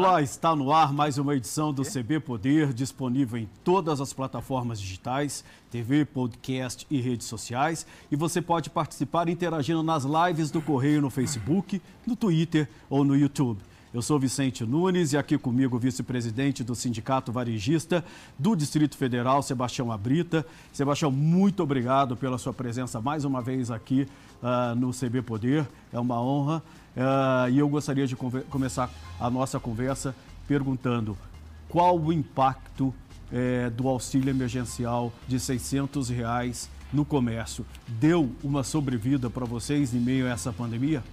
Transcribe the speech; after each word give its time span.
Olá, 0.00 0.22
está 0.22 0.54
no 0.54 0.72
ar 0.72 0.92
mais 0.92 1.18
uma 1.18 1.34
edição 1.34 1.72
do 1.72 1.82
CB 1.82 2.20
Poder, 2.20 2.72
disponível 2.72 3.36
em 3.36 3.48
todas 3.64 4.00
as 4.00 4.12
plataformas 4.12 4.80
digitais, 4.80 5.44
TV, 5.72 6.04
podcast 6.04 6.86
e 6.88 7.00
redes 7.00 7.26
sociais. 7.26 7.84
E 8.08 8.14
você 8.14 8.40
pode 8.40 8.70
participar 8.70 9.28
interagindo 9.28 9.82
nas 9.82 10.04
lives 10.04 10.52
do 10.52 10.62
Correio 10.62 11.02
no 11.02 11.10
Facebook, 11.10 11.82
no 12.06 12.14
Twitter 12.14 12.68
ou 12.88 13.02
no 13.02 13.16
YouTube. 13.16 13.58
Eu 13.92 14.00
sou 14.00 14.20
Vicente 14.20 14.64
Nunes 14.64 15.14
e 15.14 15.16
aqui 15.16 15.36
comigo 15.36 15.76
o 15.76 15.80
vice-presidente 15.80 16.62
do 16.62 16.76
Sindicato 16.76 17.32
Varejista 17.32 18.04
do 18.38 18.54
Distrito 18.54 18.96
Federal, 18.96 19.42
Sebastião 19.42 19.90
Abrita. 19.90 20.46
Sebastião, 20.72 21.10
muito 21.10 21.60
obrigado 21.60 22.16
pela 22.16 22.38
sua 22.38 22.52
presença 22.52 23.00
mais 23.00 23.24
uma 23.24 23.42
vez 23.42 23.68
aqui 23.68 24.06
uh, 24.42 24.76
no 24.76 24.92
CB 24.92 25.22
Poder. 25.22 25.66
É 25.92 25.98
uma 25.98 26.22
honra. 26.22 26.62
Uh, 26.98 27.48
e 27.50 27.58
eu 27.60 27.68
gostaria 27.68 28.08
de 28.08 28.16
começar 28.16 28.90
a 29.20 29.30
nossa 29.30 29.60
conversa 29.60 30.12
perguntando 30.48 31.16
qual 31.68 31.96
o 31.96 32.12
impacto 32.12 32.92
eh, 33.30 33.70
do 33.70 33.86
auxílio 33.86 34.30
emergencial 34.30 35.12
de 35.28 35.38
600 35.38 36.08
reais 36.08 36.68
no 36.92 37.04
comércio. 37.04 37.64
Deu 37.86 38.34
uma 38.42 38.64
sobrevida 38.64 39.28
para 39.28 39.44
vocês 39.44 39.94
em 39.94 40.00
meio 40.00 40.26
a 40.26 40.30
essa 40.30 40.52
pandemia? 40.52 41.04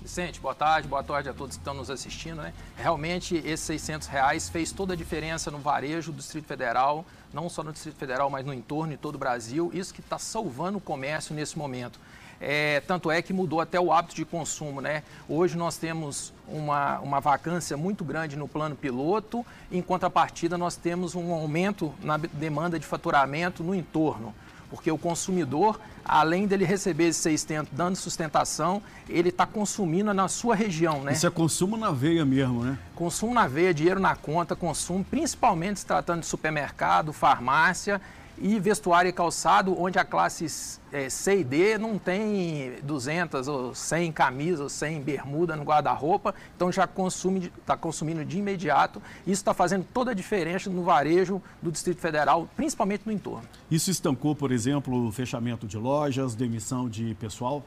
Vicente, 0.00 0.38
boa 0.38 0.54
tarde, 0.54 0.86
boa 0.86 1.02
tarde 1.02 1.28
a 1.28 1.34
todos 1.34 1.56
que 1.56 1.60
estão 1.60 1.74
nos 1.74 1.90
assistindo. 1.90 2.36
Né? 2.36 2.54
Realmente, 2.76 3.34
esses 3.44 3.66
600 3.66 4.06
reais 4.06 4.48
fez 4.48 4.70
toda 4.70 4.94
a 4.94 4.96
diferença 4.96 5.50
no 5.50 5.58
varejo 5.58 6.12
do 6.12 6.18
Distrito 6.18 6.46
Federal, 6.46 7.04
não 7.34 7.48
só 7.48 7.64
no 7.64 7.72
Distrito 7.72 7.96
Federal, 7.96 8.30
mas 8.30 8.46
no 8.46 8.54
entorno 8.54 8.92
de 8.92 8.98
todo 8.98 9.16
o 9.16 9.18
Brasil. 9.18 9.68
Isso 9.74 9.92
que 9.92 10.00
está 10.00 10.18
salvando 10.18 10.78
o 10.78 10.80
comércio 10.80 11.34
nesse 11.34 11.58
momento. 11.58 11.98
É, 12.40 12.80
tanto 12.86 13.10
é 13.10 13.22
que 13.22 13.32
mudou 13.32 13.60
até 13.60 13.80
o 13.80 13.92
hábito 13.92 14.14
de 14.14 14.24
consumo. 14.24 14.80
Né? 14.80 15.02
Hoje 15.28 15.56
nós 15.56 15.76
temos 15.76 16.32
uma, 16.46 16.98
uma 17.00 17.20
vacância 17.20 17.76
muito 17.76 18.04
grande 18.04 18.36
no 18.36 18.46
plano 18.46 18.76
piloto, 18.76 19.44
em 19.70 19.82
contrapartida 19.82 20.56
nós 20.56 20.76
temos 20.76 21.14
um 21.14 21.32
aumento 21.32 21.94
na 22.02 22.16
demanda 22.16 22.78
de 22.78 22.86
faturamento 22.86 23.62
no 23.62 23.74
entorno 23.74 24.34
porque 24.70 24.90
o 24.90 24.98
consumidor, 24.98 25.80
além 26.04 26.46
dele 26.46 26.64
receber 26.64 27.08
esse 27.08 27.20
600 27.20 27.72
dando 27.72 27.96
sustentação, 27.96 28.82
ele 29.08 29.28
está 29.28 29.46
consumindo 29.46 30.12
na 30.12 30.28
sua 30.28 30.54
região, 30.54 31.02
né? 31.02 31.12
Isso 31.12 31.26
é 31.26 31.30
consumo 31.30 31.76
na 31.76 31.90
veia 31.90 32.24
mesmo, 32.24 32.64
né? 32.64 32.78
Consumo 32.94 33.32
na 33.32 33.46
veia, 33.46 33.72
dinheiro 33.72 34.00
na 34.00 34.16
conta, 34.16 34.56
consumo, 34.56 35.04
principalmente 35.04 35.80
se 35.80 35.86
tratando 35.86 36.20
de 36.20 36.26
supermercado, 36.26 37.12
farmácia 37.12 38.00
e 38.38 38.58
vestuário 38.60 39.08
e 39.08 39.12
calçado, 39.12 39.78
onde 39.80 39.98
a 39.98 40.04
classe 40.04 40.78
é, 40.92 41.08
C 41.08 41.40
e 41.40 41.44
D 41.44 41.78
não 41.78 41.98
tem 41.98 42.74
200 42.82 43.48
ou 43.48 43.74
100 43.74 44.12
camisas 44.12 44.60
ou 44.60 44.68
100 44.68 45.00
bermuda 45.00 45.56
no 45.56 45.64
guarda-roupa, 45.64 46.34
então 46.54 46.70
já 46.70 46.84
está 46.84 46.94
consumi, 46.94 47.52
tá 47.64 47.76
consumindo 47.76 48.24
de 48.24 48.38
imediato. 48.38 49.00
Isso 49.22 49.40
está 49.40 49.54
fazendo 49.54 49.86
toda 49.92 50.10
a 50.10 50.14
diferença 50.14 50.68
no 50.68 50.82
varejo 50.82 51.40
do 51.62 51.72
Distrito 51.72 52.00
Federal, 52.00 52.48
principalmente 52.56 53.02
no 53.06 53.12
entorno. 53.12 53.48
Isso 53.70 53.90
estancou, 53.90 54.34
por 54.34 54.52
exemplo, 54.52 55.06
o 55.06 55.12
fechamento 55.12 55.66
de 55.66 55.78
lojas, 55.78 56.34
demissão 56.34 56.88
de 56.88 57.14
pessoal? 57.14 57.64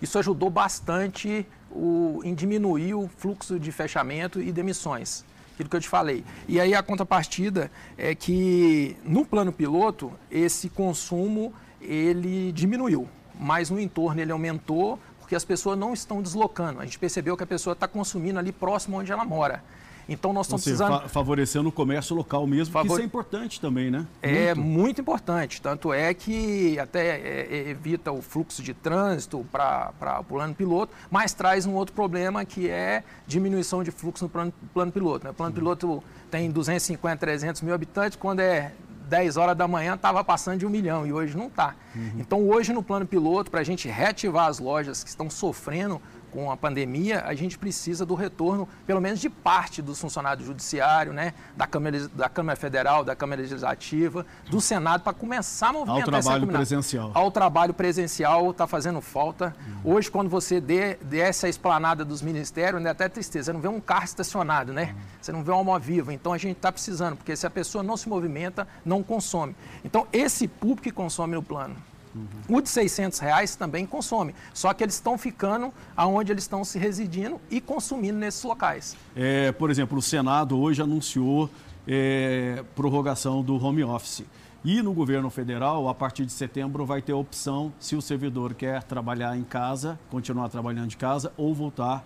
Isso 0.00 0.18
ajudou 0.18 0.50
bastante 0.50 1.46
o, 1.70 2.20
em 2.24 2.34
diminuir 2.34 2.94
o 2.94 3.08
fluxo 3.16 3.58
de 3.58 3.72
fechamento 3.72 4.40
e 4.40 4.52
demissões 4.52 5.24
aquilo 5.56 5.70
que 5.70 5.76
eu 5.76 5.80
te 5.80 5.88
falei. 5.88 6.22
E 6.46 6.60
aí 6.60 6.74
a 6.74 6.82
contrapartida 6.82 7.70
é 7.96 8.14
que 8.14 8.94
no 9.02 9.24
plano 9.24 9.50
piloto 9.50 10.12
esse 10.30 10.68
consumo 10.68 11.52
ele 11.80 12.52
diminuiu, 12.52 13.08
mas 13.40 13.70
no 13.70 13.80
entorno 13.80 14.20
ele 14.20 14.30
aumentou 14.30 14.98
porque 15.18 15.34
as 15.34 15.44
pessoas 15.44 15.76
não 15.78 15.92
estão 15.92 16.22
deslocando. 16.22 16.80
A 16.80 16.84
gente 16.84 16.98
percebeu 16.98 17.36
que 17.36 17.42
a 17.42 17.46
pessoa 17.46 17.72
está 17.72 17.88
consumindo 17.88 18.38
ali 18.38 18.52
próximo 18.52 18.98
onde 18.98 19.10
ela 19.10 19.24
mora. 19.24 19.64
Então 20.08 20.32
nós 20.32 20.46
estamos 20.46 20.62
seja, 20.62 20.84
precisando. 20.84 21.08
favorecendo 21.08 21.68
o 21.68 21.72
comércio 21.72 22.14
local 22.14 22.46
mesmo, 22.46 22.72
Favor... 22.72 22.92
isso 22.92 23.02
é 23.02 23.04
importante 23.04 23.60
também, 23.60 23.90
né? 23.90 24.06
É 24.22 24.54
muito, 24.54 24.70
muito 24.70 25.00
importante. 25.00 25.60
Tanto 25.60 25.92
é 25.92 26.14
que 26.14 26.78
até 26.78 27.18
é, 27.18 27.48
é, 27.50 27.68
evita 27.70 28.12
o 28.12 28.22
fluxo 28.22 28.62
de 28.62 28.72
trânsito 28.72 29.44
para 29.50 30.20
o 30.20 30.24
plano 30.24 30.54
piloto, 30.54 30.92
mas 31.10 31.32
traz 31.32 31.66
um 31.66 31.74
outro 31.74 31.94
problema 31.94 32.44
que 32.44 32.70
é 32.70 33.02
diminuição 33.26 33.82
de 33.82 33.90
fluxo 33.90 34.24
no 34.24 34.30
plano, 34.30 34.52
plano 34.72 34.92
piloto. 34.92 35.24
Né? 35.24 35.30
O 35.30 35.34
plano 35.34 35.52
piloto 35.52 36.02
tem 36.30 36.50
250, 36.50 37.16
300 37.16 37.62
mil 37.62 37.74
habitantes, 37.74 38.16
quando 38.16 38.40
é 38.40 38.72
10 39.08 39.36
horas 39.36 39.56
da 39.56 39.68
manhã 39.68 39.94
estava 39.94 40.22
passando 40.24 40.58
de 40.58 40.66
um 40.66 40.70
milhão 40.70 41.06
e 41.06 41.12
hoje 41.12 41.36
não 41.36 41.46
está. 41.46 41.74
Uhum. 41.94 42.12
Então, 42.18 42.48
hoje 42.48 42.72
no 42.72 42.82
plano 42.82 43.06
piloto, 43.06 43.50
para 43.50 43.60
a 43.60 43.64
gente 43.64 43.88
reativar 43.88 44.48
as 44.48 44.58
lojas 44.58 45.02
que 45.02 45.08
estão 45.08 45.30
sofrendo 45.30 46.00
com 46.36 46.50
a 46.50 46.56
pandemia, 46.56 47.24
a 47.24 47.34
gente 47.34 47.56
precisa 47.56 48.04
do 48.04 48.14
retorno, 48.14 48.68
pelo 48.86 49.00
menos 49.00 49.20
de 49.20 49.30
parte 49.30 49.80
dos 49.80 49.98
funcionários 49.98 50.44
do 50.44 50.48
Judiciário, 50.48 51.10
né, 51.10 51.32
da, 51.56 51.66
Câmara, 51.66 52.08
da 52.08 52.28
Câmara 52.28 52.56
Federal, 52.56 53.02
da 53.02 53.16
Câmara 53.16 53.40
Legislativa, 53.40 54.26
do 54.50 54.60
Senado, 54.60 55.00
para 55.00 55.14
começar 55.14 55.68
a 55.68 55.72
movimentar 55.72 56.14
Ao 56.14 56.20
trabalho 56.22 56.46
presencial. 56.46 57.10
Ao 57.14 57.30
trabalho 57.30 57.72
presencial 57.72 58.50
está 58.50 58.66
fazendo 58.66 59.00
falta. 59.00 59.56
Uhum. 59.82 59.94
Hoje, 59.94 60.10
quando 60.10 60.28
você 60.28 60.60
dê, 60.60 60.96
desce 60.96 61.46
a 61.46 61.48
esplanada 61.48 62.04
dos 62.04 62.20
ministérios, 62.20 62.84
é 62.84 62.90
até 62.90 63.08
tristeza, 63.08 63.46
você 63.46 63.52
não 63.54 63.60
vê 63.60 63.68
um 63.68 63.80
carro 63.80 64.04
estacionado, 64.04 64.74
né? 64.74 64.94
Uhum. 64.94 65.02
Você 65.18 65.32
não 65.32 65.42
vê 65.42 65.50
uma 65.52 65.56
alma 65.56 65.78
viva. 65.78 66.12
Então, 66.12 66.34
a 66.34 66.38
gente 66.38 66.58
está 66.58 66.70
precisando, 66.70 67.16
porque 67.16 67.34
se 67.34 67.46
a 67.46 67.50
pessoa 67.50 67.82
não 67.82 67.96
se 67.96 68.10
movimenta, 68.10 68.68
não 68.84 69.02
consome. 69.02 69.56
Então, 69.82 70.06
esse 70.12 70.46
público 70.46 70.82
que 70.82 70.92
consome 70.92 71.34
no 71.34 71.42
plano, 71.42 71.76
Uhum. 72.16 72.56
O 72.56 72.60
de 72.60 72.68
600 72.68 73.18
reais 73.18 73.56
também 73.56 73.86
consome, 73.86 74.34
só 74.54 74.72
que 74.72 74.82
eles 74.82 74.94
estão 74.94 75.18
ficando 75.18 75.72
aonde 75.96 76.32
eles 76.32 76.44
estão 76.44 76.64
se 76.64 76.78
residindo 76.78 77.40
e 77.50 77.60
consumindo 77.60 78.18
nesses 78.18 78.42
locais. 78.42 78.96
É, 79.14 79.52
por 79.52 79.70
exemplo, 79.70 79.98
o 79.98 80.02
Senado 80.02 80.58
hoje 80.58 80.80
anunciou 80.80 81.50
é, 81.86 82.64
prorrogação 82.74 83.42
do 83.42 83.62
home 83.62 83.84
office. 83.84 84.24
E 84.64 84.82
no 84.82 84.92
governo 84.92 85.30
federal, 85.30 85.88
a 85.88 85.94
partir 85.94 86.24
de 86.24 86.32
setembro, 86.32 86.84
vai 86.84 87.00
ter 87.00 87.12
a 87.12 87.16
opção 87.16 87.72
se 87.78 87.94
o 87.94 88.02
servidor 88.02 88.52
quer 88.52 88.82
trabalhar 88.82 89.36
em 89.36 89.44
casa, 89.44 89.96
continuar 90.10 90.48
trabalhando 90.48 90.88
de 90.88 90.96
casa 90.96 91.32
ou 91.36 91.54
voltar 91.54 92.04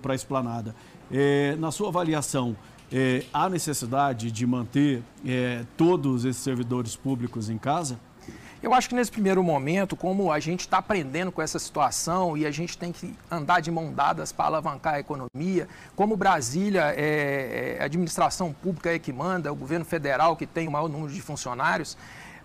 para 0.00 0.12
a 0.12 0.14
esplanada. 0.14 0.74
É, 1.10 1.56
na 1.56 1.72
sua 1.72 1.88
avaliação, 1.88 2.56
é, 2.92 3.24
há 3.32 3.48
necessidade 3.48 4.30
de 4.30 4.46
manter 4.46 5.02
é, 5.26 5.64
todos 5.76 6.24
esses 6.24 6.42
servidores 6.42 6.94
públicos 6.94 7.50
em 7.50 7.58
casa? 7.58 7.98
Eu 8.64 8.72
acho 8.72 8.88
que 8.88 8.94
nesse 8.94 9.10
primeiro 9.10 9.44
momento, 9.44 9.94
como 9.94 10.32
a 10.32 10.40
gente 10.40 10.60
está 10.60 10.78
aprendendo 10.78 11.30
com 11.30 11.42
essa 11.42 11.58
situação 11.58 12.34
e 12.34 12.46
a 12.46 12.50
gente 12.50 12.78
tem 12.78 12.92
que 12.92 13.14
andar 13.30 13.60
de 13.60 13.70
mão 13.70 13.92
dadas 13.92 14.32
para 14.32 14.46
alavancar 14.46 14.94
a 14.94 15.00
economia, 15.00 15.68
como 15.94 16.16
Brasília, 16.16 16.94
é, 16.96 17.76
é, 17.76 17.82
a 17.82 17.84
administração 17.84 18.54
pública 18.54 18.94
é 18.94 18.98
que 18.98 19.12
manda, 19.12 19.52
o 19.52 19.54
governo 19.54 19.84
federal 19.84 20.34
que 20.34 20.46
tem 20.46 20.66
o 20.66 20.70
maior 20.70 20.88
número 20.88 21.12
de 21.12 21.20
funcionários, 21.20 21.94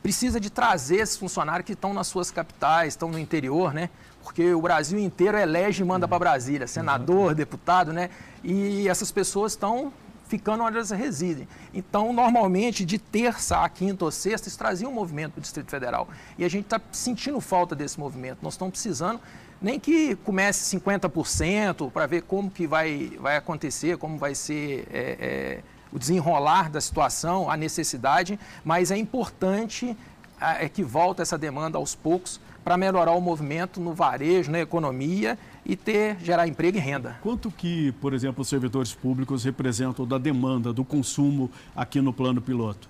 precisa 0.04 0.42
de 0.42 0.50
trazer 0.50 0.98
esses 0.98 1.16
funcionários 1.16 1.66
que 1.66 1.72
estão 1.72 1.94
nas 1.94 2.08
suas 2.08 2.30
capitais, 2.30 2.96
estão 2.96 3.10
no 3.10 3.18
interior, 3.18 3.74
né? 3.74 3.90
Porque 4.22 4.54
o 4.54 4.62
Brasil 4.62 5.00
inteiro 5.00 5.38
elege 5.38 5.84
e 5.84 5.86
manda 5.86 6.06
para 6.06 6.20
Brasília, 6.20 6.68
senador, 6.68 7.34
deputado, 7.34 7.94
né? 7.94 8.10
E 8.44 8.90
essas 8.90 9.10
pessoas 9.10 9.54
estão 9.54 9.94
ficando 10.30 10.64
onde 10.64 10.78
elas 10.78 10.92
residem. 10.92 11.48
Então, 11.74 12.14
normalmente, 12.14 12.86
de 12.86 13.00
terça 13.00 13.58
a 13.58 13.68
quinta 13.68 14.06
ou 14.06 14.12
sexta, 14.12 14.48
isso 14.48 14.58
trazia 14.58 14.88
um 14.88 14.94
movimento 14.94 15.34
para 15.34 15.40
o 15.40 15.42
Distrito 15.42 15.70
Federal. 15.70 16.08
E 16.38 16.46
a 16.46 16.48
gente 16.48 16.66
está 16.66 16.80
sentindo 16.92 17.42
falta 17.42 17.76
desse 17.76 18.00
movimento. 18.00 18.38
Nós 18.44 18.54
estamos 18.54 18.74
precisando, 18.74 19.20
nem 19.60 19.80
que 19.80 20.16
comece 20.18 20.78
50% 20.78 21.92
para 21.92 22.06
ver 22.06 22.22
como 22.22 22.50
que 22.50 22.68
vai, 22.68 23.18
vai 23.20 23.36
acontecer, 23.36 23.98
como 23.98 24.20
vai 24.20 24.36
ser 24.36 24.88
é, 24.92 25.18
é, 25.20 25.64
o 25.92 25.98
desenrolar 25.98 26.70
da 26.70 26.80
situação, 26.80 27.50
a 27.50 27.58
necessidade, 27.58 28.40
mas 28.64 28.92
é 28.92 28.98
importante 28.98 29.98
é, 30.40 30.70
que 30.70 30.84
volte 30.84 31.24
essa 31.24 31.40
demanda 31.40 31.80
aos 31.80 31.96
poucos 31.96 32.40
para 32.64 32.78
melhorar 32.78 33.14
o 33.14 33.22
movimento 33.22 33.80
no 33.80 33.96
varejo, 33.96 34.52
na 34.52 34.60
economia 34.60 35.40
e 35.70 35.76
ter, 35.76 36.18
gerar 36.20 36.48
emprego 36.48 36.78
e 36.78 36.82
renda. 36.82 37.20
Quanto 37.22 37.52
que, 37.52 37.92
por 38.02 38.12
exemplo, 38.12 38.42
os 38.42 38.48
servidores 38.50 38.92
públicos 38.92 39.44
representam 39.44 40.04
da 40.06 40.18
demanda, 40.18 40.74
do 40.74 40.84
consumo 40.84 41.52
aqui 41.76 42.02
no 42.02 42.12
plano 42.12 42.42
piloto? 42.42 42.90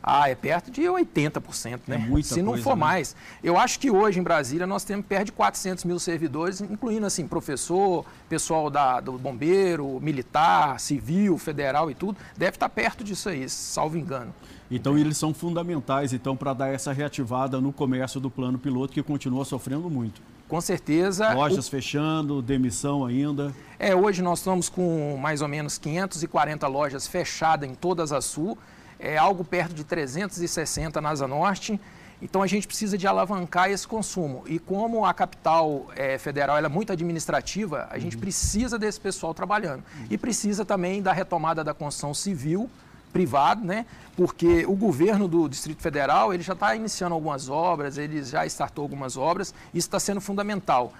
Ah, 0.00 0.28
é 0.28 0.34
perto 0.36 0.70
de 0.70 0.82
80%, 0.82 1.80
né? 1.88 1.96
É 1.96 1.98
muita 1.98 2.28
Se 2.28 2.40
não 2.40 2.52
coisa, 2.52 2.62
for 2.62 2.76
né? 2.76 2.80
mais. 2.80 3.16
Eu 3.42 3.58
acho 3.58 3.80
que 3.80 3.90
hoje 3.90 4.20
em 4.20 4.22
Brasília 4.22 4.64
nós 4.64 4.84
temos 4.84 5.06
perto 5.06 5.26
de 5.26 5.32
400 5.32 5.84
mil 5.84 5.98
servidores, 5.98 6.60
incluindo 6.60 7.04
assim, 7.04 7.26
professor, 7.26 8.04
pessoal 8.28 8.70
da, 8.70 9.00
do 9.00 9.18
bombeiro, 9.18 9.98
militar, 10.00 10.78
civil, 10.78 11.36
federal 11.36 11.90
e 11.90 11.94
tudo. 11.94 12.16
Deve 12.36 12.56
estar 12.56 12.68
perto 12.68 13.02
disso 13.02 13.28
aí, 13.28 13.48
salvo 13.48 13.98
engano. 13.98 14.32
Então 14.70 14.96
eles 14.96 15.16
são 15.16 15.34
fundamentais 15.34 16.12
então 16.12 16.36
para 16.36 16.52
dar 16.52 16.68
essa 16.68 16.92
reativada 16.92 17.60
no 17.60 17.72
comércio 17.72 18.20
do 18.20 18.30
plano 18.30 18.56
piloto 18.56 18.92
que 18.92 19.02
continua 19.02 19.44
sofrendo 19.44 19.90
muito. 19.90 20.22
Com 20.50 20.60
certeza. 20.60 21.32
Lojas 21.32 21.68
o... 21.68 21.70
fechando, 21.70 22.42
demissão 22.42 23.06
ainda. 23.06 23.54
É, 23.78 23.94
hoje 23.94 24.20
nós 24.20 24.40
estamos 24.40 24.68
com 24.68 25.16
mais 25.16 25.40
ou 25.40 25.46
menos 25.46 25.78
540 25.78 26.66
lojas 26.66 27.06
fechadas 27.06 27.70
em 27.70 27.74
todas 27.74 28.10
as 28.10 28.24
sul, 28.24 28.58
é 28.98 29.16
algo 29.16 29.44
perto 29.44 29.72
de 29.72 29.84
360 29.84 31.00
na 31.00 31.10
Asa 31.10 31.28
Norte 31.28 31.80
Então 32.20 32.42
a 32.42 32.46
gente 32.48 32.66
precisa 32.66 32.98
de 32.98 33.06
alavancar 33.06 33.70
esse 33.70 33.86
consumo. 33.86 34.42
E 34.44 34.58
como 34.58 35.06
a 35.06 35.14
capital 35.14 35.86
é, 35.94 36.18
federal 36.18 36.58
é 36.58 36.68
muito 36.68 36.92
administrativa, 36.92 37.86
a 37.88 37.98
gente 37.98 38.16
uhum. 38.16 38.20
precisa 38.20 38.76
desse 38.76 39.00
pessoal 39.00 39.32
trabalhando. 39.32 39.84
Uhum. 39.96 40.06
E 40.10 40.18
precisa 40.18 40.64
também 40.64 41.00
da 41.00 41.12
retomada 41.12 41.62
da 41.62 41.72
construção 41.72 42.12
civil 42.12 42.68
privado, 43.12 43.64
né? 43.64 43.86
Porque 44.16 44.64
o 44.66 44.74
governo 44.74 45.26
do 45.26 45.48
Distrito 45.48 45.82
Federal 45.82 46.32
ele 46.32 46.42
já 46.42 46.52
está 46.52 46.74
iniciando 46.74 47.14
algumas 47.14 47.48
obras, 47.48 47.98
ele 47.98 48.22
já 48.22 48.44
startou 48.46 48.82
algumas 48.82 49.16
obras, 49.16 49.54
isso 49.74 49.86
está 49.86 50.00
sendo 50.00 50.20
fundamental. 50.20 50.92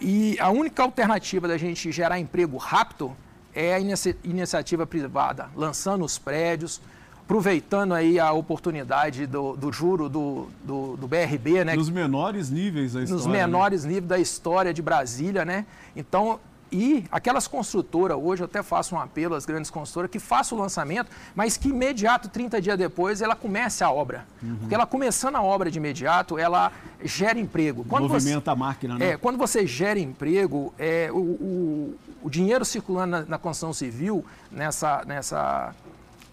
E 0.00 0.36
a 0.40 0.50
única 0.50 0.82
alternativa 0.82 1.46
da 1.46 1.56
gente 1.56 1.92
gerar 1.92 2.18
emprego 2.18 2.56
rápido 2.56 3.16
é 3.54 3.74
a 3.74 3.80
iniciativa 4.24 4.86
privada, 4.86 5.48
lançando 5.54 6.04
os 6.04 6.18
prédios, 6.18 6.80
aproveitando 7.24 7.94
aí 7.94 8.18
a 8.18 8.32
oportunidade 8.32 9.26
do, 9.26 9.56
do 9.56 9.72
juro 9.72 10.08
do, 10.08 10.48
do, 10.64 10.96
do, 10.96 11.08
BRB, 11.08 11.64
né? 11.64 11.74
Nos 11.76 11.88
menores 11.88 12.50
níveis 12.50 12.94
da 12.94 13.02
história. 13.02 13.24
Nos 13.24 13.26
né? 13.26 13.32
menores 13.32 13.84
né? 13.84 13.90
níveis 13.92 14.08
da 14.08 14.18
história 14.18 14.74
de 14.74 14.82
Brasília, 14.82 15.44
né? 15.44 15.64
Então, 15.94 16.40
e 16.72 17.04
aquelas 17.12 17.46
construtoras, 17.46 18.16
hoje 18.18 18.42
eu 18.42 18.46
até 18.46 18.62
faço 18.62 18.94
um 18.94 18.98
apelo 18.98 19.34
às 19.34 19.44
grandes 19.44 19.70
construtoras, 19.70 20.10
que 20.10 20.18
façam 20.18 20.56
o 20.56 20.60
lançamento, 20.60 21.10
mas 21.34 21.58
que 21.58 21.68
imediato, 21.68 22.30
30 22.30 22.62
dias 22.62 22.78
depois, 22.78 23.20
ela 23.20 23.36
comece 23.36 23.84
a 23.84 23.90
obra. 23.90 24.26
Uhum. 24.42 24.56
Porque 24.56 24.74
ela 24.74 24.86
começando 24.86 25.36
a 25.36 25.42
obra 25.42 25.70
de 25.70 25.78
imediato, 25.78 26.38
ela 26.38 26.72
gera 27.04 27.38
emprego. 27.38 27.84
Quando 27.84 28.08
Movimenta 28.08 28.40
você, 28.40 28.50
a 28.50 28.56
máquina, 28.56 28.96
né? 28.96 29.10
É, 29.10 29.16
quando 29.18 29.36
você 29.36 29.66
gera 29.66 29.98
emprego, 29.98 30.72
é, 30.78 31.10
o, 31.12 31.18
o, 31.18 31.98
o 32.22 32.30
dinheiro 32.30 32.64
circulando 32.64 33.10
na, 33.10 33.22
na 33.22 33.38
construção 33.38 33.74
civil, 33.74 34.24
nessa, 34.50 35.02
nessa 35.06 35.74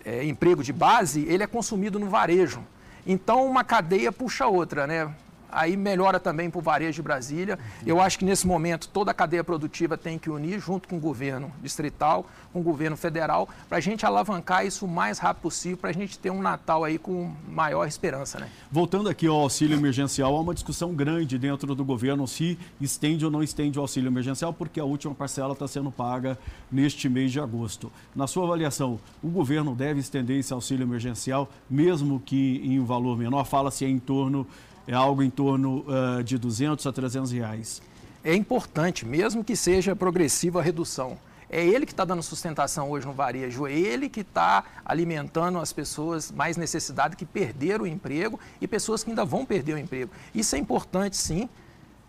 é, 0.06 0.24
emprego 0.24 0.64
de 0.64 0.72
base, 0.72 1.26
ele 1.28 1.44
é 1.44 1.48
consumido 1.48 2.00
no 2.00 2.08
varejo. 2.08 2.62
Então, 3.06 3.46
uma 3.46 3.64
cadeia 3.64 4.12
puxa 4.12 4.48
outra, 4.48 4.88
né? 4.88 5.14
Aí 5.52 5.76
melhora 5.76 6.20
também 6.20 6.50
para 6.50 6.60
o 6.60 6.62
varejo 6.62 6.94
de 6.94 7.02
Brasília. 7.02 7.58
Eu 7.86 8.02
acho 8.02 8.20
que 8.20 8.26
nesse 8.26 8.46
momento 8.46 8.88
toda 8.88 9.12
a 9.12 9.14
cadeia 9.14 9.44
produtiva 9.44 9.98
tem 9.98 10.18
que 10.18 10.30
unir 10.30 10.60
junto 10.60 10.88
com 10.88 10.98
o 10.98 11.00
governo 11.00 11.52
distrital, 11.62 12.26
com 12.52 12.60
o 12.60 12.64
governo 12.64 12.98
federal, 12.98 13.48
para 13.68 13.78
a 13.78 13.82
gente 13.82 14.06
alavancar 14.06 14.66
isso 14.66 14.86
o 14.86 14.88
mais 14.88 15.20
rápido 15.20 15.44
possível, 15.44 15.78
para 15.78 15.90
a 15.90 15.94
gente 15.94 16.18
ter 16.18 16.30
um 16.30 16.42
Natal 16.42 16.84
aí 16.84 16.98
com 16.98 17.32
maior 17.48 17.88
esperança. 17.88 18.40
Né? 18.40 18.50
Voltando 18.72 19.10
aqui 19.10 19.28
ao 19.28 19.36
auxílio 19.36 19.78
emergencial, 19.78 20.36
há 20.36 20.40
uma 20.40 20.54
discussão 20.54 20.94
grande 20.94 21.38
dentro 21.38 21.76
do 21.76 21.86
governo 21.86 22.28
se 22.28 22.58
estende 22.82 23.26
ou 23.26 23.32
não 23.32 23.44
estende 23.44 23.78
o 23.78 23.82
auxílio 23.82 24.10
emergencial, 24.10 24.54
porque 24.54 24.80
a 24.80 24.86
última 24.86 25.14
parcela 25.14 25.54
está 25.54 25.68
sendo 25.68 25.92
paga 25.92 26.38
neste 26.72 27.08
mês 27.08 27.32
de 27.32 27.40
agosto. 27.40 27.92
Na 28.16 28.28
sua 28.28 28.46
avaliação, 28.46 29.00
o 29.22 29.28
governo 29.28 29.76
deve 29.76 30.00
estender 30.00 30.40
esse 30.40 30.54
auxílio 30.54 30.84
emergencial, 30.84 31.50
mesmo 31.70 32.20
que 32.20 32.62
em 32.64 32.80
um 32.80 32.86
valor 32.86 33.18
menor? 33.18 33.44
Fala-se 33.46 33.86
em 33.86 34.00
torno 34.00 34.48
é 34.90 34.96
algo 34.96 35.22
em 35.22 35.30
torno 35.30 35.86
uh, 35.88 36.24
de 36.24 36.36
200 36.36 36.86
a 36.88 36.92
300 36.92 37.32
reais. 37.32 37.80
É 38.24 38.34
importante, 38.34 39.06
mesmo 39.06 39.44
que 39.44 39.56
seja 39.56 39.96
progressiva 39.96 40.60
a 40.60 40.64
redução. 40.64 41.16
É 41.48 41.64
ele 41.64 41.86
que 41.86 41.94
está 41.94 42.04
dando 42.04 42.24
sustentação 42.24 42.90
hoje 42.90 43.06
no 43.06 43.14
varejo, 43.14 43.68
é 43.68 43.72
ele 43.72 44.10
que 44.10 44.22
está 44.22 44.64
alimentando 44.84 45.60
as 45.60 45.72
pessoas 45.72 46.32
mais 46.32 46.58
necessitadas 46.58 47.16
que 47.16 47.26
perderam 47.26 47.86
o 47.86 47.88
emprego 47.88 48.40
e 48.60 48.68
pessoas 48.68 49.04
que 49.04 49.12
ainda 49.12 49.24
vão 49.24 49.46
perder 49.46 49.76
o 49.76 49.78
emprego. 49.78 50.12
Isso 50.34 50.56
é 50.56 50.60
importante, 50.60 51.16
sim, 51.16 51.48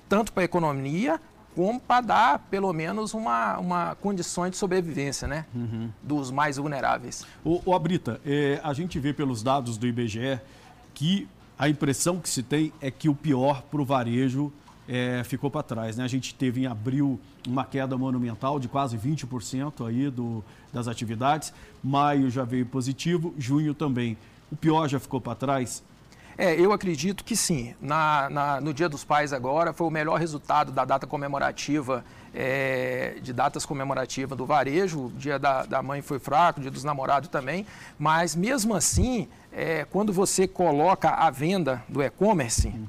tanto 0.08 0.32
para 0.32 0.42
a 0.42 0.44
economia 0.44 1.20
como 1.54 1.78
para 1.78 2.00
dar, 2.00 2.38
pelo 2.50 2.72
menos, 2.72 3.12
uma, 3.12 3.58
uma 3.58 3.94
condição 3.96 4.48
de 4.48 4.56
sobrevivência 4.56 5.28
né? 5.28 5.44
Uhum. 5.54 5.90
dos 6.02 6.30
mais 6.30 6.56
vulneráveis. 6.56 7.26
O, 7.44 7.60
o 7.66 7.74
Abrita, 7.74 8.22
é, 8.24 8.58
a 8.64 8.72
gente 8.72 8.98
vê 8.98 9.12
pelos 9.12 9.42
dados 9.42 9.76
do 9.76 9.86
IBGE 9.86 10.40
que 10.94 11.28
a 11.60 11.68
impressão 11.68 12.18
que 12.18 12.28
se 12.30 12.42
tem 12.42 12.72
é 12.80 12.90
que 12.90 13.06
o 13.06 13.14
pior 13.14 13.60
para 13.60 13.82
o 13.82 13.84
varejo 13.84 14.50
é, 14.88 15.22
ficou 15.24 15.50
para 15.50 15.62
trás. 15.62 15.94
Né? 15.94 16.02
A 16.02 16.08
gente 16.08 16.34
teve 16.34 16.62
em 16.62 16.66
abril 16.66 17.20
uma 17.46 17.66
queda 17.66 17.98
monumental 17.98 18.58
de 18.58 18.66
quase 18.66 18.96
20% 18.96 19.86
aí 19.86 20.08
do, 20.08 20.42
das 20.72 20.88
atividades. 20.88 21.52
Maio 21.84 22.30
já 22.30 22.44
veio 22.44 22.64
positivo, 22.64 23.34
junho 23.36 23.74
também. 23.74 24.16
O 24.50 24.56
pior 24.56 24.88
já 24.88 24.98
ficou 24.98 25.20
para 25.20 25.34
trás? 25.34 25.82
É, 26.40 26.58
eu 26.58 26.72
acredito 26.72 27.22
que 27.22 27.36
sim. 27.36 27.74
Na, 27.78 28.30
na, 28.30 28.60
no 28.62 28.72
Dia 28.72 28.88
dos 28.88 29.04
Pais 29.04 29.30
agora 29.30 29.74
foi 29.74 29.86
o 29.86 29.90
melhor 29.90 30.18
resultado 30.18 30.72
da 30.72 30.86
data 30.86 31.06
comemorativa, 31.06 32.02
é, 32.34 33.18
de 33.20 33.30
datas 33.30 33.66
comemorativas 33.66 34.38
do 34.38 34.46
varejo. 34.46 35.00
O 35.00 35.10
dia 35.10 35.38
da, 35.38 35.66
da 35.66 35.82
mãe 35.82 36.00
foi 36.00 36.18
fraco, 36.18 36.58
o 36.58 36.62
dia 36.62 36.70
dos 36.70 36.82
namorados 36.82 37.28
também. 37.28 37.66
Mas 37.98 38.34
mesmo 38.34 38.74
assim, 38.74 39.28
é, 39.52 39.84
quando 39.90 40.14
você 40.14 40.48
coloca 40.48 41.10
a 41.10 41.28
venda 41.28 41.84
do 41.86 42.02
e-commerce, 42.02 42.68
uhum. 42.68 42.86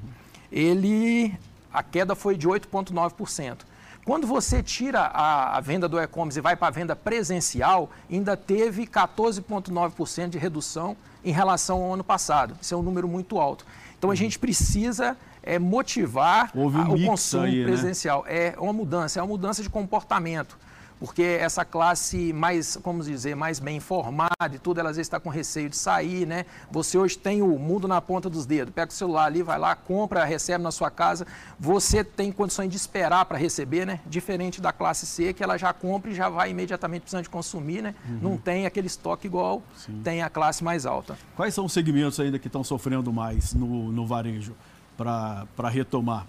ele 0.50 1.34
a 1.70 1.82
queda 1.82 2.14
foi 2.14 2.38
de 2.38 2.48
8,9%. 2.48 3.58
Quando 4.04 4.26
você 4.26 4.62
tira 4.62 5.00
a, 5.00 5.56
a 5.56 5.60
venda 5.60 5.88
do 5.88 5.98
e-commerce 6.00 6.38
e 6.38 6.42
vai 6.42 6.56
para 6.56 6.68
a 6.68 6.70
venda 6.70 6.96
presencial, 6.96 7.88
ainda 8.10 8.36
teve 8.36 8.84
14,9% 8.86 10.28
de 10.28 10.38
redução 10.38 10.96
em 11.24 11.32
relação 11.32 11.82
ao 11.82 11.94
ano 11.94 12.02
passado. 12.02 12.56
Isso 12.60 12.74
é 12.74 12.76
um 12.76 12.82
número 12.82 13.06
muito 13.06 13.38
alto. 13.38 13.64
Então 13.96 14.10
a 14.10 14.12
uhum. 14.12 14.16
gente 14.16 14.40
precisa 14.40 15.16
é, 15.40 15.56
motivar 15.58 16.50
um 16.54 16.66
o 16.66 17.06
consumo 17.06 17.44
aí, 17.44 17.60
né? 17.60 17.64
presencial. 17.64 18.24
Né? 18.24 18.48
É 18.48 18.54
uma 18.58 18.72
mudança, 18.72 19.20
é 19.20 19.22
uma 19.22 19.28
mudança 19.28 19.62
de 19.62 19.70
comportamento 19.70 20.58
porque 21.02 21.22
essa 21.22 21.64
classe 21.64 22.32
mais, 22.32 22.76
como 22.76 23.02
dizer, 23.02 23.34
mais 23.34 23.58
bem 23.58 23.78
informada 23.78 24.54
e 24.54 24.58
tudo, 24.60 24.78
ela 24.78 24.90
às 24.90 24.94
vezes 24.94 25.08
está 25.08 25.18
com 25.18 25.28
receio 25.28 25.68
de 25.68 25.76
sair, 25.76 26.24
né? 26.24 26.46
Você 26.70 26.96
hoje 26.96 27.18
tem 27.18 27.42
o 27.42 27.58
mundo 27.58 27.88
na 27.88 28.00
ponta 28.00 28.30
dos 28.30 28.46
dedos, 28.46 28.72
pega 28.72 28.88
o 28.88 28.94
celular 28.94 29.24
ali, 29.24 29.42
vai 29.42 29.58
lá, 29.58 29.74
compra, 29.74 30.24
recebe 30.24 30.62
na 30.62 30.70
sua 30.70 30.92
casa, 30.92 31.26
você 31.58 32.04
tem 32.04 32.30
condições 32.30 32.70
de 32.70 32.76
esperar 32.76 33.24
para 33.24 33.36
receber, 33.36 33.84
né? 33.84 33.98
Diferente 34.06 34.60
da 34.60 34.72
classe 34.72 35.04
C, 35.04 35.32
que 35.32 35.42
ela 35.42 35.58
já 35.58 35.72
compra 35.72 36.08
e 36.08 36.14
já 36.14 36.28
vai 36.28 36.52
imediatamente 36.52 37.00
precisando 37.00 37.24
de 37.24 37.30
consumir, 37.30 37.82
né? 37.82 37.96
Uhum. 38.08 38.18
Não 38.22 38.38
tem 38.38 38.64
aquele 38.64 38.86
estoque 38.86 39.26
igual 39.26 39.60
Sim. 39.76 40.02
tem 40.04 40.22
a 40.22 40.30
classe 40.30 40.62
mais 40.62 40.86
alta. 40.86 41.18
Quais 41.34 41.52
são 41.52 41.64
os 41.64 41.72
segmentos 41.72 42.20
ainda 42.20 42.38
que 42.38 42.46
estão 42.46 42.62
sofrendo 42.62 43.12
mais 43.12 43.54
no, 43.54 43.90
no 43.90 44.06
varejo 44.06 44.54
para 44.96 45.68
retomar? 45.68 46.28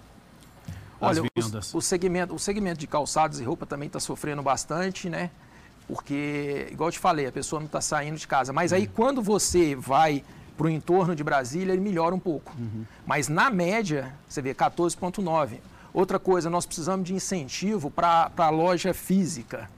Olha, 1.00 1.22
o, 1.22 1.78
o, 1.78 1.82
segmento, 1.82 2.34
o 2.34 2.38
segmento 2.38 2.80
de 2.80 2.86
calçados 2.86 3.40
e 3.40 3.44
roupa 3.44 3.66
também 3.66 3.86
está 3.86 4.00
sofrendo 4.00 4.42
bastante, 4.42 5.08
né? 5.08 5.30
Porque, 5.86 6.68
igual 6.70 6.88
eu 6.88 6.92
te 6.92 6.98
falei, 6.98 7.26
a 7.26 7.32
pessoa 7.32 7.60
não 7.60 7.66
está 7.66 7.80
saindo 7.80 8.16
de 8.16 8.26
casa. 8.26 8.52
Mas 8.52 8.72
aí, 8.72 8.84
uhum. 8.86 8.92
quando 8.94 9.22
você 9.22 9.74
vai 9.74 10.24
para 10.56 10.66
o 10.66 10.70
entorno 10.70 11.14
de 11.14 11.22
Brasília, 11.22 11.72
ele 11.72 11.82
melhora 11.82 12.14
um 12.14 12.18
pouco. 12.18 12.52
Uhum. 12.58 12.84
Mas, 13.06 13.28
na 13.28 13.50
média, 13.50 14.14
você 14.28 14.40
vê 14.40 14.54
14,9. 14.54 15.58
Outra 15.92 16.18
coisa, 16.18 16.48
nós 16.48 16.64
precisamos 16.64 17.06
de 17.06 17.14
incentivo 17.14 17.90
para 17.90 18.30
a 18.36 18.50
loja 18.50 18.94
física. 18.94 19.68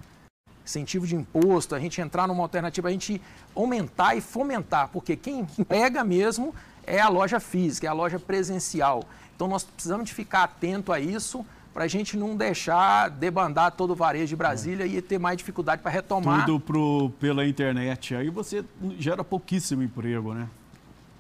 Incentivo 0.65 1.07
de 1.07 1.15
imposto, 1.15 1.75
a 1.75 1.81
gente 1.81 2.01
entrar 2.01 2.27
numa 2.27 2.43
alternativa, 2.43 2.89
a 2.89 2.93
gente 2.93 3.21
aumentar 3.55 4.17
e 4.17 4.21
fomentar. 4.21 4.89
Porque 4.89 5.17
quem 5.17 5.45
pega 5.69 6.05
mesmo 6.05 6.55
é 6.87 7.01
a 7.01 7.09
loja 7.09 7.41
física, 7.41 7.87
é 7.87 7.91
a 7.91 7.93
loja 7.93 8.19
presencial. 8.19 9.05
Então 9.37 9.47
nós 9.47 9.63
precisamos 9.63 10.07
de 10.07 10.15
ficar 10.15 10.45
atento 10.45 10.93
a 10.93 10.99
isso 10.99 11.45
para 11.73 11.85
a 11.85 11.89
gente 11.89 12.17
não 12.17 12.35
deixar 12.35 13.11
debandar 13.11 13.71
todo 13.71 13.91
o 13.91 13.95
varejo 13.95 14.29
de 14.29 14.37
Brasília 14.37 14.85
é. 14.85 14.89
e 14.89 15.03
ter 15.03 15.19
mais 15.19 15.37
dificuldade 15.37 15.83
para 15.83 15.91
retomar. 15.91 16.47
Tudo 16.47 16.59
pro, 16.59 17.11
pela 17.21 17.47
internet. 17.47 18.15
Aí 18.15 18.31
você 18.31 18.65
gera 18.99 19.23
pouquíssimo 19.23 19.83
emprego, 19.83 20.33
né? 20.33 20.49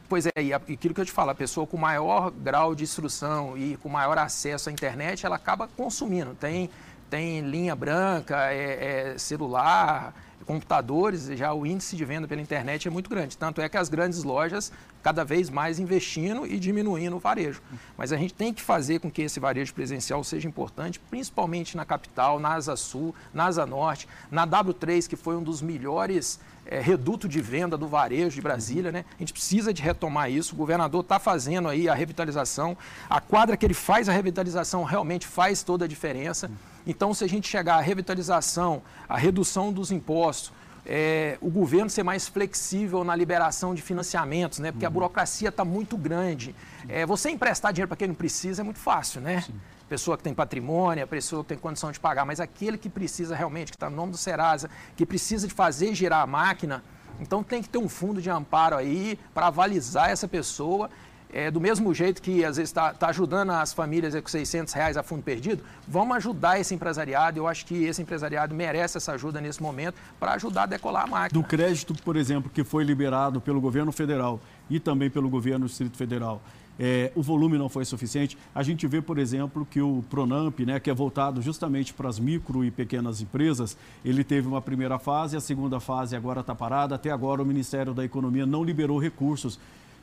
Pois 0.08 0.24
é, 0.24 0.30
e 0.40 0.54
aquilo 0.54 0.94
que 0.94 1.00
eu 1.00 1.04
te 1.04 1.12
falo, 1.12 1.30
a 1.30 1.34
pessoa 1.34 1.66
com 1.66 1.76
maior 1.76 2.30
grau 2.30 2.74
de 2.74 2.84
instrução 2.84 3.58
e 3.58 3.76
com 3.76 3.90
maior 3.90 4.16
acesso 4.16 4.70
à 4.70 4.72
internet, 4.72 5.26
ela 5.26 5.36
acaba 5.36 5.68
consumindo. 5.76 6.34
Tem, 6.34 6.70
tem 7.10 7.40
linha 7.40 7.76
branca, 7.76 8.50
é, 8.50 9.12
é 9.12 9.18
celular, 9.18 10.14
computadores, 10.46 11.26
já 11.26 11.52
o 11.52 11.66
índice 11.66 11.96
de 11.96 12.04
venda 12.04 12.28
pela 12.28 12.40
internet 12.40 12.86
é 12.86 12.90
muito 12.90 13.10
grande. 13.10 13.36
Tanto 13.36 13.60
é 13.60 13.68
que 13.68 13.76
as 13.76 13.88
grandes 13.88 14.22
lojas 14.22 14.72
cada 15.02 15.24
vez 15.24 15.50
mais 15.50 15.78
investindo 15.78 16.46
e 16.46 16.58
diminuindo 16.58 17.16
o 17.16 17.18
varejo. 17.18 17.60
Mas 17.96 18.12
a 18.12 18.16
gente 18.16 18.32
tem 18.32 18.54
que 18.54 18.62
fazer 18.62 19.00
com 19.00 19.10
que 19.10 19.22
esse 19.22 19.38
varejo 19.38 19.74
presencial 19.74 20.22
seja 20.24 20.48
importante, 20.48 20.98
principalmente 20.98 21.76
na 21.76 21.84
capital, 21.84 22.38
na 22.38 22.54
Asa 22.54 22.76
Sul, 22.76 23.14
na 23.34 23.46
Asa 23.46 23.66
Norte, 23.66 24.08
na 24.30 24.46
W3, 24.46 25.08
que 25.08 25.16
foi 25.16 25.36
um 25.36 25.42
dos 25.42 25.60
melhores 25.60 26.38
é, 26.64 26.80
reduto 26.80 27.28
de 27.28 27.40
venda 27.40 27.76
do 27.76 27.86
varejo 27.86 28.34
de 28.34 28.42
Brasília, 28.42 28.90
né? 28.90 29.04
A 29.16 29.18
gente 29.18 29.32
precisa 29.32 29.72
de 29.72 29.82
retomar 29.82 30.30
isso. 30.30 30.54
O 30.54 30.58
governador 30.58 31.02
está 31.02 31.18
fazendo 31.18 31.68
aí 31.68 31.88
a 31.88 31.94
revitalização. 31.94 32.76
A 33.08 33.20
quadra 33.20 33.56
que 33.56 33.64
ele 33.64 33.74
faz 33.74 34.08
a 34.08 34.12
revitalização 34.12 34.84
realmente 34.84 35.26
faz 35.26 35.62
toda 35.62 35.84
a 35.84 35.88
diferença. 35.88 36.50
Então, 36.86 37.12
se 37.12 37.24
a 37.24 37.28
gente 37.28 37.48
chegar 37.48 37.76
à 37.76 37.80
revitalização, 37.80 38.82
à 39.08 39.16
redução 39.16 39.72
dos 39.72 39.90
impostos, 39.90 40.52
é, 40.84 41.36
o 41.40 41.50
governo 41.50 41.90
ser 41.90 42.04
mais 42.04 42.28
flexível 42.28 43.02
na 43.02 43.16
liberação 43.16 43.74
de 43.74 43.82
financiamentos, 43.82 44.60
né? 44.60 44.70
Porque 44.70 44.84
uhum. 44.84 44.90
a 44.90 44.92
burocracia 44.92 45.48
está 45.48 45.64
muito 45.64 45.96
grande. 45.96 46.54
É, 46.88 47.04
você 47.04 47.28
emprestar 47.28 47.72
dinheiro 47.72 47.88
para 47.88 47.96
quem 47.96 48.08
não 48.08 48.14
precisa 48.14 48.62
é 48.62 48.64
muito 48.64 48.78
fácil, 48.78 49.20
né? 49.20 49.42
Sim 49.42 49.54
pessoa 49.88 50.16
que 50.16 50.22
tem 50.24 50.34
patrimônio, 50.34 51.04
a 51.04 51.06
pessoa 51.06 51.42
que 51.42 51.50
tem 51.50 51.58
condição 51.58 51.92
de 51.92 52.00
pagar, 52.00 52.24
mas 52.24 52.40
aquele 52.40 52.76
que 52.76 52.88
precisa 52.88 53.36
realmente, 53.36 53.70
que 53.70 53.76
está 53.76 53.88
no 53.88 53.96
nome 53.96 54.12
do 54.12 54.18
Serasa, 54.18 54.68
que 54.96 55.06
precisa 55.06 55.46
de 55.46 55.54
fazer 55.54 55.94
girar 55.94 56.22
a 56.22 56.26
máquina, 56.26 56.82
então 57.20 57.42
tem 57.42 57.62
que 57.62 57.68
ter 57.68 57.78
um 57.78 57.88
fundo 57.88 58.20
de 58.20 58.28
amparo 58.28 58.76
aí 58.76 59.18
para 59.32 59.46
avalizar 59.46 60.10
essa 60.10 60.28
pessoa 60.28 60.90
é, 61.32 61.50
do 61.50 61.60
mesmo 61.60 61.92
jeito 61.94 62.22
que 62.22 62.44
às 62.44 62.56
vezes 62.56 62.70
está 62.70 62.92
tá 62.92 63.08
ajudando 63.08 63.50
as 63.50 63.72
famílias 63.72 64.14
com 64.14 64.28
600 64.28 64.72
reais 64.72 64.96
a 64.96 65.02
fundo 65.02 65.22
perdido, 65.22 65.62
vamos 65.86 66.16
ajudar 66.16 66.58
esse 66.60 66.74
empresariado. 66.74 67.38
Eu 67.38 67.46
acho 67.46 67.66
que 67.66 67.84
esse 67.84 68.00
empresariado 68.00 68.54
merece 68.54 68.96
essa 68.96 69.12
ajuda 69.12 69.40
nesse 69.40 69.62
momento 69.62 69.96
para 70.18 70.32
ajudar 70.34 70.64
a 70.64 70.66
decolar 70.66 71.04
a 71.04 71.06
máquina. 71.06 71.40
Do 71.40 71.46
crédito, 71.46 71.94
por 72.02 72.16
exemplo, 72.16 72.50
que 72.52 72.64
foi 72.64 72.84
liberado 72.84 73.40
pelo 73.40 73.60
governo 73.60 73.92
federal 73.92 74.40
e 74.70 74.80
também 74.80 75.10
pelo 75.10 75.28
governo 75.28 75.66
do 75.66 75.68
Distrito 75.68 75.96
Federal, 75.96 76.40
é, 76.78 77.10
o 77.14 77.22
volume 77.22 77.56
não 77.56 77.68
foi 77.68 77.84
suficiente. 77.84 78.36
A 78.54 78.62
gente 78.62 78.86
vê, 78.86 79.00
por 79.00 79.18
exemplo, 79.18 79.66
que 79.68 79.80
o 79.80 80.04
Pronamp, 80.10 80.60
né, 80.60 80.78
que 80.78 80.90
é 80.90 80.94
voltado 80.94 81.40
justamente 81.40 81.94
para 81.94 82.08
as 82.08 82.18
micro 82.18 82.64
e 82.64 82.70
pequenas 82.70 83.20
empresas, 83.20 83.76
ele 84.04 84.22
teve 84.22 84.46
uma 84.46 84.60
primeira 84.60 84.98
fase, 84.98 85.36
a 85.36 85.40
segunda 85.40 85.80
fase 85.80 86.14
agora 86.14 86.40
está 86.40 86.54
parada. 86.54 86.94
Até 86.94 87.10
agora 87.10 87.42
o 87.42 87.46
Ministério 87.46 87.94
da 87.94 88.04
Economia 88.04 88.44
não 88.44 88.62
liberou 88.62 88.98
recursos 88.98 89.58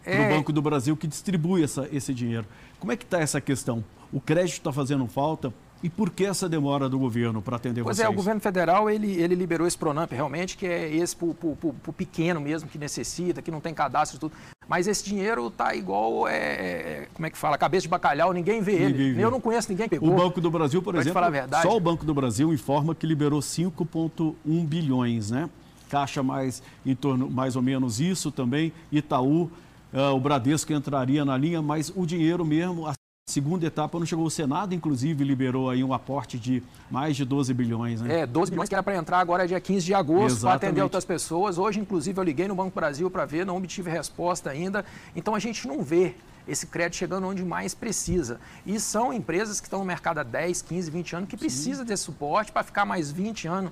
é... 0.06 0.16
para 0.16 0.28
o 0.28 0.38
Banco 0.38 0.54
do 0.54 0.62
Brasil 0.62 0.96
que 0.96 1.08
distribui 1.08 1.64
essa, 1.64 1.88
esse 1.92 2.14
dinheiro. 2.14 2.46
Como 2.80 2.92
é 2.92 2.98
que 2.98 3.04
está 3.04 3.20
essa 3.20 3.40
questão? 3.40 3.84
O 4.12 4.20
crédito 4.20 4.58
está 4.58 4.72
fazendo 4.72 5.08
falta? 5.08 5.54
E 5.84 5.90
por 5.90 6.10
que 6.10 6.26
essa 6.26 6.48
demora 6.48 6.88
do 6.88 6.98
governo 6.98 7.42
para 7.42 7.58
atender 7.58 7.84
pois 7.84 7.98
vocês? 7.98 8.08
Pois 8.08 8.14
é, 8.14 8.16
o 8.16 8.16
governo 8.16 8.40
federal 8.40 8.90
ele, 8.90 9.22
ele 9.22 9.36
liberou 9.36 9.68
esse 9.68 9.78
Pronamp 9.78 10.10
realmente, 10.14 10.56
que 10.56 10.66
é 10.66 10.96
esse 10.96 11.14
para 11.14 11.28
o 11.28 11.94
pequeno 11.94 12.40
mesmo, 12.40 12.70
que 12.70 12.78
necessita, 12.78 13.42
que 13.42 13.52
não 13.52 13.60
tem 13.60 13.74
cadastro 13.74 14.16
e 14.16 14.20
tudo. 14.20 14.34
Mas 14.66 14.88
esse 14.88 15.04
dinheiro 15.04 15.48
está 15.48 15.76
igual, 15.76 16.26
é, 16.26 16.38
é, 16.38 17.08
como 17.14 17.26
é 17.26 17.30
que 17.30 17.38
fala, 17.38 17.58
cabeça 17.58 17.82
de 17.82 17.90
bacalhau, 17.90 18.32
ninguém 18.32 18.62
vê 18.62 18.80
ninguém 18.80 19.08
ele. 19.08 19.22
Eu 19.22 19.30
não 19.30 19.42
conheço 19.42 19.70
ninguém 19.70 19.90
que 19.90 20.00
pegou. 20.00 20.10
O 20.10 20.16
Banco 20.16 20.40
do 20.40 20.50
Brasil, 20.50 20.82
por 20.82 20.96
exemplo, 20.96 21.22
só 21.62 21.76
o 21.76 21.80
Banco 21.82 22.06
do 22.06 22.14
Brasil 22.14 22.54
informa 22.54 22.96
que 22.96 23.06
liberou 23.06 23.42
5,1 23.42 24.66
bilhões, 24.66 25.32
né? 25.32 25.50
Caixa 25.90 26.24
mais 26.24 26.64
em 26.86 26.96
torno, 26.96 27.30
mais 27.30 27.58
ou 27.58 27.62
menos 27.62 28.00
isso 28.00 28.32
também, 28.32 28.72
Itaú, 28.90 29.52
o 29.94 30.20
Bradesco 30.20 30.74
entraria 30.74 31.24
na 31.24 31.38
linha, 31.38 31.62
mas 31.62 31.92
o 31.96 32.06
dinheiro 32.06 32.46
mesmo, 32.46 32.88
Segunda 33.26 33.66
etapa 33.66 33.98
não 33.98 34.06
chegou 34.06 34.26
o 34.26 34.30
Senado, 34.30 34.76
inclusive 34.76 35.24
liberou 35.24 35.70
aí 35.70 35.82
um 35.82 35.94
aporte 35.94 36.38
de 36.38 36.62
mais 36.92 37.16
de 37.16 37.24
12 37.24 37.54
bilhões, 37.54 38.02
né? 38.02 38.20
É, 38.20 38.26
12 38.26 38.52
bilhões 38.52 38.68
que 38.68 38.76
era 38.76 38.84
para 38.84 38.98
entrar 38.98 39.20
agora 39.20 39.46
é 39.46 39.48
dia 39.48 39.62
15 39.62 39.86
de 39.86 39.94
agosto 39.94 40.42
para 40.42 40.56
atender 40.56 40.82
outras 40.82 41.06
pessoas. 41.06 41.58
Hoje, 41.58 41.80
inclusive, 41.80 42.20
eu 42.20 42.24
liguei 42.24 42.50
no 42.50 42.56
Banco 42.56 42.76
Brasil 42.76 43.10
para 43.10 43.24
ver, 43.24 43.46
não 43.46 43.56
obtive 43.56 43.90
resposta 43.90 44.50
ainda. 44.50 44.84
Então 45.16 45.34
a 45.34 45.40
gente 45.40 45.66
não 45.66 45.82
vê 45.82 46.16
esse 46.46 46.68
crédito 46.68 46.98
chegando 46.98 47.26
onde 47.26 47.46
mais 47.46 47.74
precisa. 47.74 48.42
E 48.66 48.78
são 48.78 49.14
empresas 49.14 49.62
que 49.62 49.68
estão 49.68 49.80
no 49.80 49.86
mercado 49.86 50.18
há 50.18 50.24
10, 50.24 50.62
15, 50.62 50.92
20 50.92 51.16
anos 51.16 51.30
que 51.30 51.38
precisam 51.38 51.86
desse 51.86 52.04
suporte 52.04 52.52
para 52.52 52.62
ficar 52.62 52.84
mais 52.84 53.10
20 53.10 53.48
anos 53.48 53.72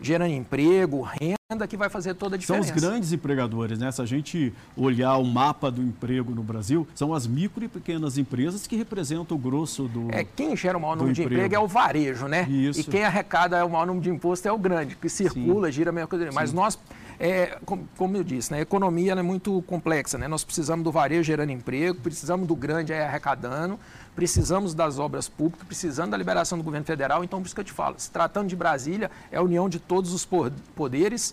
gerando 0.00 0.32
emprego, 0.32 1.02
renda, 1.02 1.34
que 1.66 1.76
vai 1.76 1.88
fazer 1.88 2.14
toda 2.14 2.36
a 2.36 2.38
diferença. 2.38 2.68
São 2.68 2.76
os 2.76 2.82
grandes 2.82 3.12
empregadores, 3.12 3.78
né? 3.78 3.90
Se 3.90 4.00
a 4.02 4.06
gente 4.06 4.52
olhar 4.76 5.16
o 5.16 5.24
mapa 5.24 5.70
do 5.70 5.82
emprego 5.82 6.34
no 6.34 6.42
Brasil, 6.42 6.86
são 6.94 7.14
as 7.14 7.26
micro 7.26 7.64
e 7.64 7.68
pequenas 7.68 8.18
empresas 8.18 8.66
que 8.66 8.76
representam 8.76 9.36
o 9.36 9.40
grosso 9.40 9.84
do 9.84 10.08
É, 10.10 10.24
quem 10.24 10.56
gera 10.56 10.76
o 10.76 10.80
maior 10.80 10.96
número 10.96 11.14
de 11.14 11.22
emprego 11.22 11.54
é 11.54 11.58
o 11.58 11.66
varejo, 11.66 12.26
né? 12.26 12.46
Isso. 12.48 12.80
E 12.80 12.84
quem 12.84 13.04
arrecada 13.04 13.64
o 13.64 13.70
maior 13.70 13.86
número 13.86 14.02
de 14.02 14.10
imposto 14.10 14.48
é 14.48 14.52
o 14.52 14.58
grande, 14.58 14.96
que 14.96 15.08
circula, 15.08 15.68
Sim. 15.68 15.72
gira 15.72 15.90
a 15.90 15.92
mesma 15.92 16.08
coisa. 16.08 16.30
Mas 16.32 16.52
nós 16.52 16.78
é, 17.24 17.56
como, 17.64 18.16
eu 18.16 18.24
disse, 18.24 18.50
né, 18.50 18.58
a 18.58 18.62
economia 18.62 19.12
é 19.12 19.22
muito 19.22 19.62
complexa. 19.62 20.18
Né? 20.18 20.26
Nós 20.26 20.42
precisamos 20.42 20.82
do 20.82 20.90
varejo 20.90 21.22
gerando 21.22 21.52
emprego, 21.52 22.00
precisamos 22.00 22.48
do 22.48 22.56
grande 22.56 22.92
arrecadando, 22.92 23.78
precisamos 24.12 24.74
das 24.74 24.98
obras 24.98 25.28
públicas, 25.28 25.64
precisamos 25.64 26.10
da 26.10 26.16
liberação 26.16 26.58
do 26.58 26.64
governo 26.64 26.84
federal. 26.84 27.22
Então, 27.22 27.40
por 27.40 27.46
isso 27.46 27.54
que 27.54 27.60
eu 27.60 27.64
te 27.64 27.72
falo, 27.72 27.94
se 27.96 28.10
tratando 28.10 28.48
de 28.48 28.56
Brasília, 28.56 29.08
é 29.30 29.36
a 29.36 29.42
união 29.42 29.68
de 29.68 29.78
todos 29.78 30.12
os 30.12 30.28
poderes, 30.74 31.32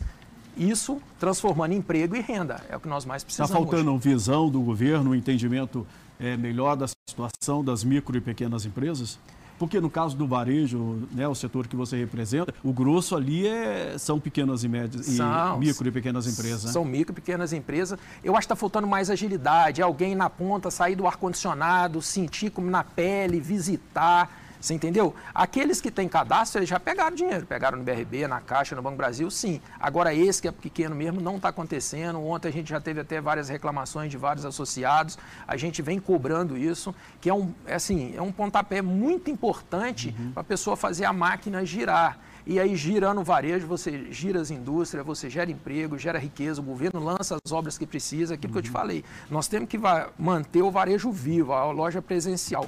isso 0.55 1.01
transformando 1.19 1.74
em 1.74 1.77
emprego 1.77 2.15
e 2.15 2.22
renda. 2.22 2.62
É 2.69 2.77
o 2.77 2.79
que 2.79 2.88
nós 2.88 3.03
mais 3.03 3.24
tá 3.24 3.25
precisamos. 3.25 3.50
Está 3.50 3.60
faltando 3.60 3.91
hoje. 3.91 4.10
visão 4.10 4.48
do 4.48 4.62
governo, 4.62 5.10
um 5.10 5.15
entendimento 5.15 5.88
é, 6.19 6.38
melhor 6.38 6.75
da 6.75 6.86
situação 7.10 7.63
das 7.63 7.84
micro 7.84 8.15
e 8.15 8.22
pequenas 8.22 8.63
empresas? 8.63 9.17
Porque 9.59 9.79
no 9.81 9.89
caso 9.89 10.15
do 10.15 10.25
varejo, 10.25 11.07
né, 11.11 11.27
o 11.27 11.35
setor 11.35 11.67
que 11.67 11.75
você 11.75 11.97
representa, 11.97 12.53
o 12.63 12.71
grosso 12.71 13.15
ali 13.15 13.45
é, 13.45 13.97
são 13.97 14.19
pequenas 14.19 14.63
e 14.63 14.69
médias, 14.69 15.05
são, 15.05 15.57
e 15.57 15.59
micro 15.59 15.87
e 15.87 15.91
pequenas 15.91 16.25
empresas. 16.25 16.63
Né? 16.63 16.71
São 16.71 16.85
micro 16.85 17.11
e 17.11 17.15
pequenas 17.15 17.51
empresas. 17.51 17.99
Eu 18.23 18.33
acho 18.33 18.47
que 18.47 18.53
está 18.53 18.55
faltando 18.55 18.87
mais 18.87 19.09
agilidade, 19.09 19.81
alguém 19.81 20.15
na 20.15 20.29
ponta 20.29 20.71
sair 20.71 20.95
do 20.95 21.05
ar-condicionado, 21.05 22.01
sentir 22.01 22.49
como 22.49 22.71
na 22.71 22.83
pele, 22.83 23.39
visitar 23.41 24.38
você 24.59 24.73
entendeu? 24.73 25.15
Aqueles 25.33 25.79
que 25.79 25.89
têm 25.89 26.07
cadastro, 26.07 26.59
eles 26.59 26.69
já 26.69 26.79
pegaram 26.79 27.15
dinheiro, 27.15 27.45
pegaram 27.45 27.77
no 27.77 27.83
BRB, 27.83 28.27
na 28.27 28.41
Caixa, 28.41 28.75
no 28.75 28.81
Banco 28.81 28.97
Brasil, 28.97 29.31
sim. 29.31 29.61
Agora, 29.79 30.13
esse 30.13 30.41
que 30.41 30.47
é 30.47 30.51
pequeno 30.51 30.95
mesmo, 30.95 31.21
não 31.21 31.37
está 31.37 31.49
acontecendo. 31.49 32.19
Ontem 32.19 32.49
a 32.49 32.51
gente 32.51 32.69
já 32.69 32.81
teve 32.81 32.99
até 32.99 33.21
várias 33.21 33.47
reclamações 33.47 34.11
de 34.11 34.17
vários 34.17 34.45
associados. 34.45 35.17
A 35.47 35.55
gente 35.55 35.81
vem 35.81 35.99
cobrando 35.99 36.57
isso, 36.57 36.93
que 37.21 37.29
é 37.29 37.33
um, 37.33 37.53
é 37.65 37.75
assim, 37.75 38.13
é 38.15 38.21
um 38.21 38.31
pontapé 38.31 38.81
muito 38.81 39.31
importante 39.31 40.13
uhum. 40.19 40.31
para 40.31 40.41
a 40.41 40.43
pessoa 40.43 40.75
fazer 40.75 41.05
a 41.05 41.13
máquina 41.13 41.65
girar. 41.65 42.19
E 42.45 42.59
aí, 42.59 42.75
girando 42.75 43.21
o 43.21 43.23
varejo, 43.23 43.67
você 43.67 44.11
gira 44.11 44.41
as 44.41 44.49
indústrias, 44.49 45.05
você 45.05 45.29
gera 45.29 45.51
emprego, 45.51 45.97
gera 45.97 46.17
riqueza, 46.17 46.59
o 46.59 46.63
governo 46.63 46.99
lança 46.99 47.37
as 47.45 47.51
obras 47.51 47.77
que 47.77 47.85
precisa, 47.85 48.33
aquilo 48.33 48.49
uhum. 48.49 48.53
que 48.53 48.57
eu 48.59 48.63
te 48.63 48.69
uhum. 48.69 48.73
falei. 48.73 49.05
Nós 49.29 49.47
temos 49.47 49.69
que 49.69 49.77
manter 50.17 50.61
o 50.61 50.71
varejo 50.71 51.11
vivo, 51.11 51.53
a 51.53 51.71
loja 51.71 52.01
presencial 52.01 52.67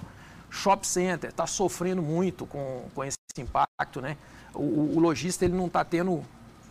shopping 0.52 0.88
center 0.88 1.30
está 1.30 1.48
sofrendo 1.48 2.02
muito 2.02 2.46
com, 2.46 2.84
com 2.94 3.04
esse 3.04 3.18
impacto, 3.38 4.02
né? 4.02 4.18
O, 4.54 4.98
o 4.98 5.00
lojista 5.00 5.46
ele 5.46 5.56
não 5.56 5.68
está 5.68 5.84
tendo 5.84 6.24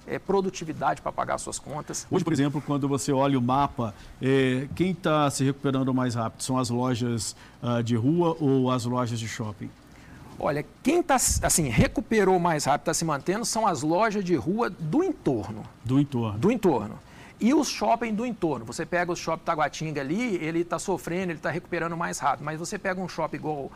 é, 0.07 0.19
produtividade 0.19 1.01
para 1.01 1.11
pagar 1.11 1.39
suas 1.39 1.59
contas. 1.59 2.07
Hoje, 2.11 2.23
por 2.23 2.33
exemplo, 2.33 2.63
quando 2.65 2.87
você 2.87 3.11
olha 3.11 3.39
o 3.39 3.43
mapa, 3.43 3.95
é, 4.21 4.69
quem 4.75 4.91
está 4.91 5.31
se 5.31 5.43
recuperando 5.43 5.93
mais 5.95 6.15
rápido? 6.15 6.43
São 6.43 6.59
as 6.59 6.69
lojas 6.69 7.35
uh, 7.63 7.83
de 7.83 7.97
rua 7.97 8.37
ou 8.39 8.71
as 8.71 8.85
lojas 8.85 9.19
de 9.19 9.27
shopping? 9.27 9.71
Olha, 10.39 10.65
quem 10.83 11.01
está 11.01 11.17
assim 11.17 11.69
recuperou 11.69 12.39
mais 12.39 12.65
rápido, 12.65 12.83
está 12.83 12.95
se 12.95 13.05
mantendo, 13.05 13.45
são 13.45 13.67
as 13.67 13.83
lojas 13.83 14.25
de 14.25 14.35
rua 14.35 14.71
do 14.71 15.05
entorno. 15.05 15.63
Do 15.85 16.01
entorno. 16.01 16.39
Do 16.39 16.51
entorno. 16.51 16.99
E 17.41 17.55
os 17.55 17.69
shopping 17.69 18.15
do 18.15 18.27
entorno. 18.27 18.65
Você 18.67 18.85
pega 18.85 19.11
o 19.11 19.17
shopping 19.17 19.45
Taguatinga 19.45 20.01
ali, 20.01 20.37
ele 20.37 20.61
está 20.61 20.79
sofrendo, 20.79 21.33
ele 21.33 21.39
está 21.39 21.51
recuperando 21.51 21.97
mais 21.97 22.19
rápido. 22.19 22.45
Mas 22.45 22.59
você 22.59 22.79
pega 22.79 23.01
um 23.01 23.09
shopping 23.09 23.37
igual 23.37 23.71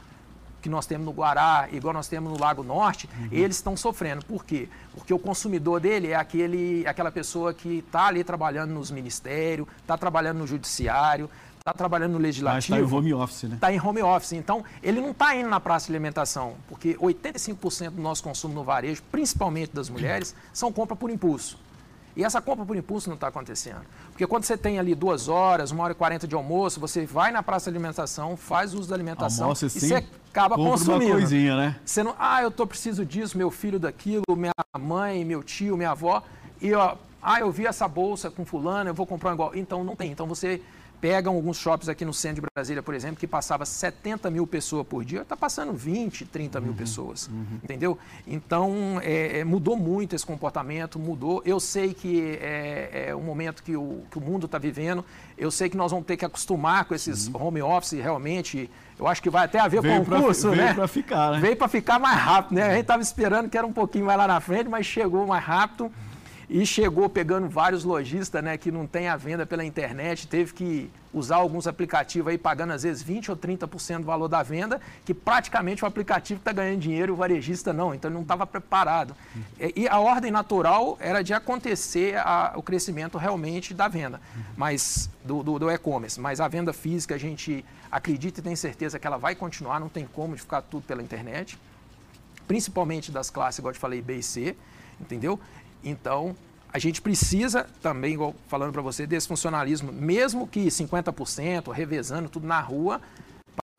que 0.64 0.68
nós 0.70 0.86
temos 0.86 1.04
no 1.04 1.12
Guará, 1.12 1.68
igual 1.72 1.92
nós 1.92 2.08
temos 2.08 2.32
no 2.32 2.40
Lago 2.40 2.62
Norte, 2.62 3.06
uhum. 3.18 3.28
eles 3.30 3.56
estão 3.56 3.76
sofrendo. 3.76 4.24
Por 4.24 4.46
quê? 4.46 4.66
Porque 4.94 5.12
o 5.12 5.18
consumidor 5.18 5.78
dele 5.78 6.08
é 6.08 6.14
aquele, 6.14 6.86
aquela 6.86 7.12
pessoa 7.12 7.52
que 7.52 7.84
está 7.86 8.06
ali 8.06 8.24
trabalhando 8.24 8.72
nos 8.72 8.90
ministérios, 8.90 9.68
está 9.82 9.98
trabalhando 9.98 10.38
no 10.38 10.46
judiciário, 10.46 11.28
está 11.58 11.74
trabalhando 11.74 12.12
no 12.12 12.18
legislativo. 12.18 12.76
Mas 12.76 12.82
está 12.82 12.96
em 12.96 12.98
home 12.98 13.12
office, 13.12 13.42
né? 13.42 13.54
Está 13.56 13.72
em 13.74 13.80
home 13.80 14.02
office. 14.02 14.32
Então, 14.32 14.64
ele 14.82 15.02
não 15.02 15.10
está 15.10 15.36
indo 15.36 15.50
na 15.50 15.60
praça 15.60 15.86
de 15.86 15.92
alimentação, 15.92 16.54
porque 16.66 16.94
85% 16.96 17.90
do 17.90 18.00
nosso 18.00 18.22
consumo 18.22 18.54
no 18.54 18.64
varejo, 18.64 19.02
principalmente 19.12 19.74
das 19.74 19.90
mulheres, 19.90 20.34
são 20.52 20.72
compra 20.72 20.96
por 20.96 21.10
impulso. 21.10 21.58
E 22.16 22.22
essa 22.24 22.40
compra 22.40 22.64
por 22.64 22.76
impulso 22.76 23.08
não 23.08 23.14
está 23.14 23.28
acontecendo. 23.28 23.80
Porque 24.10 24.26
quando 24.26 24.44
você 24.44 24.56
tem 24.56 24.78
ali 24.78 24.94
duas 24.94 25.28
horas, 25.28 25.70
uma 25.70 25.84
hora 25.84 25.92
e 25.92 25.96
quarenta 25.96 26.28
de 26.28 26.34
almoço, 26.34 26.78
você 26.78 27.04
vai 27.04 27.32
na 27.32 27.42
praça 27.42 27.70
de 27.70 27.76
alimentação, 27.76 28.36
faz 28.36 28.72
uso 28.72 28.88
da 28.88 28.94
alimentação 28.94 29.46
Almoça, 29.46 29.66
e 29.66 29.70
sim, 29.70 29.80
você 29.80 30.04
acaba 30.30 30.54
consumindo. 30.54 31.06
Uma 31.06 31.12
coisinha, 31.14 31.56
né? 31.56 31.76
Você 31.84 32.02
não, 32.02 32.14
ah, 32.18 32.42
eu 32.42 32.50
tô 32.50 32.66
preciso 32.66 33.04
disso, 33.04 33.36
meu 33.36 33.50
filho 33.50 33.78
daquilo, 33.78 34.24
minha 34.36 34.52
mãe, 34.78 35.24
meu 35.24 35.42
tio, 35.42 35.76
minha 35.76 35.90
avó. 35.90 36.22
E 36.60 36.72
ó, 36.72 36.96
ah, 37.20 37.40
eu 37.40 37.50
vi 37.50 37.66
essa 37.66 37.88
bolsa 37.88 38.30
com 38.30 38.44
fulano, 38.44 38.90
eu 38.90 38.94
vou 38.94 39.06
comprar 39.06 39.32
igual. 39.32 39.52
Então 39.54 39.82
não 39.82 39.96
tem. 39.96 40.12
Então 40.12 40.26
você 40.26 40.62
pegam 41.04 41.34
alguns 41.34 41.58
shoppings 41.58 41.90
aqui 41.90 42.02
no 42.02 42.14
centro 42.14 42.40
de 42.40 42.48
Brasília, 42.56 42.82
por 42.82 42.94
exemplo, 42.94 43.16
que 43.16 43.26
passava 43.26 43.66
70 43.66 44.30
mil 44.30 44.46
pessoas 44.46 44.86
por 44.86 45.04
dia, 45.04 45.20
está 45.20 45.36
passando 45.36 45.74
20, 45.74 46.24
30 46.24 46.58
mil 46.62 46.70
uhum, 46.70 46.76
pessoas. 46.76 47.28
Uhum. 47.28 47.58
Entendeu? 47.62 47.98
Então, 48.26 48.98
é, 49.02 49.40
é, 49.40 49.44
mudou 49.44 49.76
muito 49.76 50.16
esse 50.16 50.24
comportamento, 50.24 50.98
mudou. 50.98 51.42
Eu 51.44 51.60
sei 51.60 51.92
que 51.92 52.38
é, 52.40 53.08
é 53.08 53.14
um 53.14 53.20
momento 53.20 53.62
que 53.62 53.76
o, 53.76 54.00
que 54.10 54.16
o 54.16 54.20
mundo 54.22 54.46
está 54.46 54.56
vivendo. 54.56 55.04
Eu 55.36 55.50
sei 55.50 55.68
que 55.68 55.76
nós 55.76 55.90
vamos 55.90 56.06
ter 56.06 56.16
que 56.16 56.24
acostumar 56.24 56.86
com 56.86 56.94
esses 56.94 57.28
uhum. 57.28 57.48
home 57.48 57.60
office 57.60 58.00
realmente. 58.00 58.70
Eu 58.98 59.06
acho 59.06 59.22
que 59.22 59.28
vai 59.28 59.44
até 59.44 59.58
haver 59.58 59.82
veio 59.82 60.02
concurso, 60.06 60.48
pra, 60.48 60.56
né? 60.56 60.62
Veio 60.62 60.74
para 60.74 60.88
ficar, 60.88 61.32
né? 61.32 61.38
Veio 61.38 61.56
para 61.56 61.68
ficar 61.68 61.98
mais 61.98 62.18
rápido, 62.18 62.54
né? 62.54 62.62
A 62.62 62.70
gente 62.70 62.80
estava 62.80 63.02
esperando 63.02 63.50
que 63.50 63.58
era 63.58 63.66
um 63.66 63.74
pouquinho 63.74 64.06
mais 64.06 64.16
lá 64.16 64.26
na 64.26 64.40
frente, 64.40 64.70
mas 64.70 64.86
chegou 64.86 65.26
mais 65.26 65.44
rápido 65.44 65.92
e 66.48 66.64
chegou 66.66 67.08
pegando 67.08 67.48
vários 67.48 67.84
lojistas 67.84 68.42
né, 68.42 68.56
que 68.56 68.70
não 68.70 68.86
tem 68.86 69.08
a 69.08 69.16
venda 69.16 69.46
pela 69.46 69.64
internet, 69.64 70.26
teve 70.26 70.52
que 70.52 70.90
usar 71.12 71.36
alguns 71.36 71.66
aplicativos 71.66 72.28
aí 72.28 72.36
pagando 72.36 72.72
às 72.72 72.82
vezes 72.82 73.02
20 73.02 73.30
ou 73.30 73.36
30% 73.36 73.98
do 73.98 74.04
valor 74.04 74.28
da 74.28 74.42
venda, 74.42 74.80
que 75.04 75.14
praticamente 75.14 75.84
o 75.84 75.86
aplicativo 75.86 76.40
está 76.40 76.52
ganhando 76.52 76.80
dinheiro 76.80 77.12
e 77.12 77.14
o 77.14 77.16
varejista 77.16 77.72
não, 77.72 77.94
então 77.94 78.08
ele 78.08 78.16
não 78.16 78.22
estava 78.22 78.46
preparado. 78.46 79.14
E 79.76 79.86
a 79.86 80.00
ordem 80.00 80.30
natural 80.30 80.98
era 81.00 81.22
de 81.22 81.32
acontecer 81.32 82.16
a, 82.16 82.52
o 82.56 82.62
crescimento 82.62 83.16
realmente 83.16 83.72
da 83.72 83.86
venda, 83.86 84.20
mas 84.56 85.08
do, 85.24 85.42
do, 85.42 85.58
do 85.58 85.70
e-commerce, 85.70 86.20
mas 86.20 86.40
a 86.40 86.48
venda 86.48 86.72
física 86.72 87.14
a 87.14 87.18
gente 87.18 87.64
acredita 87.90 88.40
e 88.40 88.42
tem 88.42 88.56
certeza 88.56 88.98
que 88.98 89.06
ela 89.06 89.16
vai 89.16 89.36
continuar, 89.36 89.78
não 89.78 89.88
tem 89.88 90.04
como 90.04 90.34
de 90.34 90.40
ficar 90.40 90.62
tudo 90.62 90.82
pela 90.82 91.00
internet, 91.00 91.56
principalmente 92.46 93.12
das 93.12 93.30
classes, 93.30 93.58
igual 93.58 93.70
eu 93.70 93.74
te 93.76 93.80
falei, 93.80 94.02
B 94.02 94.16
e 94.16 94.22
C, 94.22 94.56
entendeu? 95.00 95.38
Então, 95.84 96.34
a 96.72 96.78
gente 96.78 97.00
precisa 97.00 97.66
também, 97.80 98.14
igual 98.14 98.34
falando 98.48 98.72
para 98.72 98.82
você, 98.82 99.06
desse 99.06 99.28
funcionalismo, 99.28 99.92
mesmo 99.92 100.46
que 100.46 100.66
50%, 100.66 101.70
revezando 101.70 102.28
tudo 102.28 102.46
na 102.46 102.60
rua, 102.60 103.00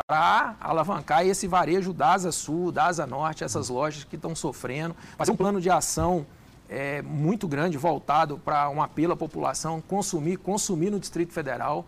para 0.07 0.55
alavancar 0.61 1.25
esse 1.25 1.47
varejo 1.47 1.91
da 1.91 2.13
Asa 2.13 2.31
Sul, 2.31 2.71
da 2.71 2.85
Asa 2.85 3.07
Norte, 3.07 3.43
essas 3.43 3.69
lojas 3.69 4.03
que 4.03 4.15
estão 4.15 4.35
sofrendo, 4.35 4.95
fazer 5.17 5.31
um 5.31 5.35
plano 5.35 5.59
de 5.59 5.69
ação 5.69 6.25
é, 6.69 7.01
muito 7.01 7.47
grande 7.47 7.77
voltado 7.77 8.37
para 8.37 8.69
um 8.69 8.81
apelo 8.81 9.13
à 9.13 9.17
população, 9.17 9.81
consumir, 9.81 10.37
consumir 10.37 10.89
no 10.89 10.99
Distrito 10.99 11.33
Federal. 11.33 11.85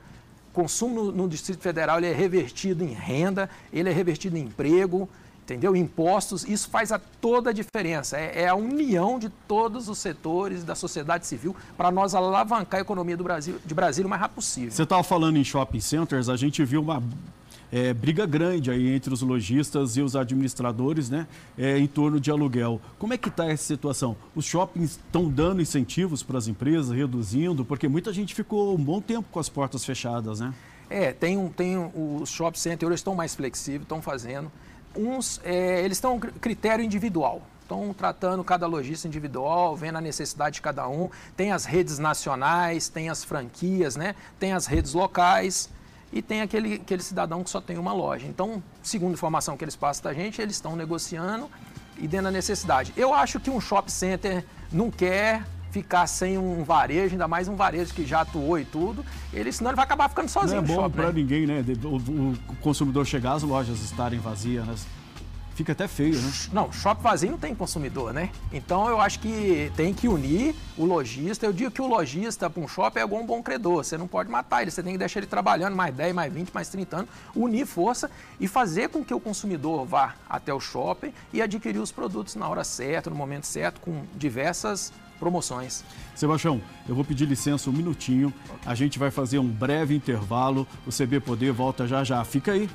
Consumo 0.54 1.04
no, 1.06 1.12
no 1.12 1.30
Distrito 1.30 1.62
Federal 1.62 2.00
ele 2.00 2.08
é 2.08 2.14
revertido 2.14 2.84
em 2.84 2.92
renda, 2.92 3.50
ele 3.72 3.90
é 3.90 3.94
revertido 3.94 4.38
em 4.38 4.42
emprego, 4.42 5.08
entendeu? 5.48 5.76
Impostos, 5.76 6.44
isso 6.44 6.70
faz 6.70 6.92
a 6.92 7.00
toda 7.00 7.52
a 7.52 7.54
diferença. 7.54 8.18
É, 8.18 8.42
é, 8.44 8.48
a 8.50 8.56
união 8.56 9.18
de 9.18 9.30
todos 9.48 9.88
os 9.88 9.98
setores 9.98 10.64
da 10.64 10.76
sociedade 10.76 11.26
civil 11.26 11.56
para 11.78 11.90
nós 11.90 12.14
alavancar 12.14 12.80
a 12.80 12.82
economia 12.82 13.16
do 13.16 13.24
Brasil, 13.24 13.56
de 13.66 13.74
Brasília 13.74 14.08
o 14.08 14.10
mais 14.10 14.22
rápido 14.22 14.36
possível. 14.36 14.72
Você 14.72 14.84
estava 14.84 15.04
falando 15.04 15.38
em 15.38 15.44
shopping 15.44 15.80
centers, 15.80 16.28
a 16.28 16.36
gente 16.36 16.64
viu 16.66 16.82
uma 16.82 17.02
é, 17.72 17.94
briga 17.94 18.26
grande 18.26 18.70
aí 18.70 18.90
entre 18.90 19.14
os 19.14 19.22
lojistas 19.22 19.96
e 19.96 20.02
os 20.02 20.18
administradores 20.18 21.10
né, 21.10 21.26
é, 21.58 21.78
em 21.78 21.88
torno 21.88 22.20
de 22.20 22.30
aluguel. 22.30 22.82
Como 23.00 23.14
é 23.14 23.18
que 23.18 23.30
está 23.30 23.46
essa 23.46 23.64
situação? 23.64 24.18
Os 24.36 24.44
shoppings 24.44 24.92
estão 24.92 25.30
dando 25.30 25.62
incentivos 25.62 26.24
para 26.24 26.38
as 26.38 26.48
empresas, 26.48 26.96
reduzindo, 26.96 27.64
porque 27.64 27.88
muita 27.88 28.12
gente 28.12 28.36
ficou 28.36 28.76
um 28.76 28.84
bom 28.84 29.00
tempo 29.00 29.28
com 29.32 29.40
as 29.40 29.48
portas 29.48 29.86
fechadas, 29.86 30.42
né? 30.42 30.54
É, 30.90 31.12
tem, 31.12 31.38
um, 31.38 31.50
tem 31.50 31.78
um, 31.78 32.22
os 32.22 32.30
shopping 32.30 32.60
centers 32.60 32.96
estão 32.96 33.14
mais 33.14 33.36
flexíveis, 33.36 33.84
estão 33.84 34.02
fazendo. 34.02 34.50
Uns, 34.98 35.40
é, 35.44 35.82
eles 35.82 35.98
estão 35.98 36.20
critério 36.20 36.84
individual 36.84 37.42
estão 37.68 37.94
tratando 37.94 38.42
cada 38.46 38.66
lojista 38.66 39.10
individual, 39.10 39.76
vendo 39.76 39.98
a 39.98 40.02
necessidade 40.02 40.56
de 40.56 40.62
cada 40.62 40.88
um. 40.88 41.10
Tem 41.36 41.52
as 41.52 41.66
redes 41.66 42.00
nacionais, 42.00 42.88
tem 42.88 43.10
as 43.10 43.26
franquias, 43.26 43.98
né? 43.98 44.16
tem 44.40 44.54
as 44.54 44.66
redes 44.66 44.94
locais 44.94 45.70
e 46.12 46.22
tem 46.22 46.42
aquele, 46.42 46.76
aquele 46.76 47.04
cidadão 47.04 47.44
que 47.44 47.50
só 47.50 47.60
tem 47.60 47.78
uma 47.78 47.92
loja. 47.92 48.26
Então, 48.26 48.64
segundo 48.82 49.12
a 49.12 49.14
informação 49.14 49.58
que 49.58 49.64
eles 49.64 49.76
passam 49.76 50.06
da 50.06 50.14
gente, 50.14 50.42
eles 50.42 50.56
estão 50.56 50.76
negociando 50.76 51.50
e 51.98 52.08
dentro 52.08 52.26
da 52.26 52.32
necessidade. 52.32 52.94
Eu 52.96 53.14
acho 53.14 53.40
que 53.40 53.50
um 53.50 53.60
shopping 53.60 53.92
center 53.92 54.46
não 54.72 54.90
quer 54.90 55.44
ficar 55.78 56.08
sem 56.08 56.38
um 56.38 56.64
varejo, 56.64 57.14
ainda 57.14 57.28
mais 57.28 57.48
um 57.48 57.56
varejo 57.56 57.94
que 57.94 58.06
já 58.06 58.22
atuou 58.22 58.58
e 58.60 58.66
tudo, 58.66 59.06
ele, 59.32 59.52
senão 59.52 59.70
ele 59.70 59.76
vai 59.76 59.86
acabar 59.86 60.10
ficando 60.10 60.28
sozinho. 60.28 60.62
Não 60.62 60.74
é 60.74 60.76
bom 60.76 60.90
para 60.90 61.08
né? 61.08 61.14
ninguém, 61.14 61.46
né? 61.46 61.64
O, 61.84 61.98
o, 61.98 62.38
consumidor 62.62 63.06
chegar, 63.06 63.34
as 63.34 63.44
lojas 63.44 63.80
estarem 63.82 64.20
vazias, 64.20 64.66
né? 64.66 64.76
Fica 65.58 65.72
até 65.72 65.88
feio, 65.88 66.22
né? 66.22 66.32
Não, 66.54 66.72
shopping 66.72 67.02
vazio 67.02 67.32
não 67.32 67.38
tem 67.40 67.56
consumidor, 67.56 68.14
né? 68.14 68.30
Então 68.54 68.88
eu 68.88 69.02
acho 69.02 69.20
que 69.20 69.72
tem 69.76 69.92
que 69.92 70.08
unir 70.08 70.54
o 70.78 70.86
lojista. 70.86 71.48
Eu 71.48 71.52
digo 71.52 71.72
que 71.72 71.82
o 71.82 71.88
lojista 71.88 72.48
para 72.48 72.62
um 72.62 72.68
shopping 72.68 73.00
é 73.00 73.04
igual 73.04 73.24
um 73.24 73.26
bom 73.26 73.42
credor. 73.42 73.84
Você 73.84 73.98
não 73.98 74.08
pode 74.08 74.30
matar 74.30 74.62
ele, 74.62 74.70
você 74.70 74.84
tem 74.84 74.92
que 74.92 75.00
deixar 75.00 75.20
ele 75.20 75.26
trabalhando 75.26 75.76
mais 75.76 75.96
10, 75.96 76.14
mais 76.14 76.32
20, 76.32 76.52
mais 76.54 76.70
30 76.70 76.98
anos, 76.98 77.10
unir 77.36 77.66
força 77.66 78.08
e 78.40 78.48
fazer 78.48 78.90
com 78.90 79.04
que 79.04 79.16
o 79.16 79.20
consumidor 79.20 79.84
vá 79.84 80.14
até 80.30 80.54
o 80.54 80.60
shopping 80.60 81.12
e 81.34 81.42
adquirir 81.42 81.80
os 81.80 81.92
produtos 81.92 82.36
na 82.36 82.48
hora 82.48 82.64
certa, 82.64 83.10
no 83.10 83.16
momento 83.16 83.48
certo, 83.48 83.82
com 83.82 84.04
diversas 84.16 84.94
promoções. 85.18 85.84
Sebastião, 86.14 86.62
eu 86.88 86.94
vou 86.94 87.04
pedir 87.04 87.26
licença 87.26 87.68
um 87.68 87.74
minutinho. 87.74 88.32
A 88.64 88.76
gente 88.76 89.00
vai 89.00 89.10
fazer 89.10 89.40
um 89.40 89.48
breve 89.48 89.96
intervalo. 89.96 90.68
O 90.86 90.92
CB 90.92 91.20
Poder 91.20 91.52
volta 91.52 91.88
já 91.88 92.04
já. 92.04 92.24
Fica 92.24 92.52
aí. 92.52 92.70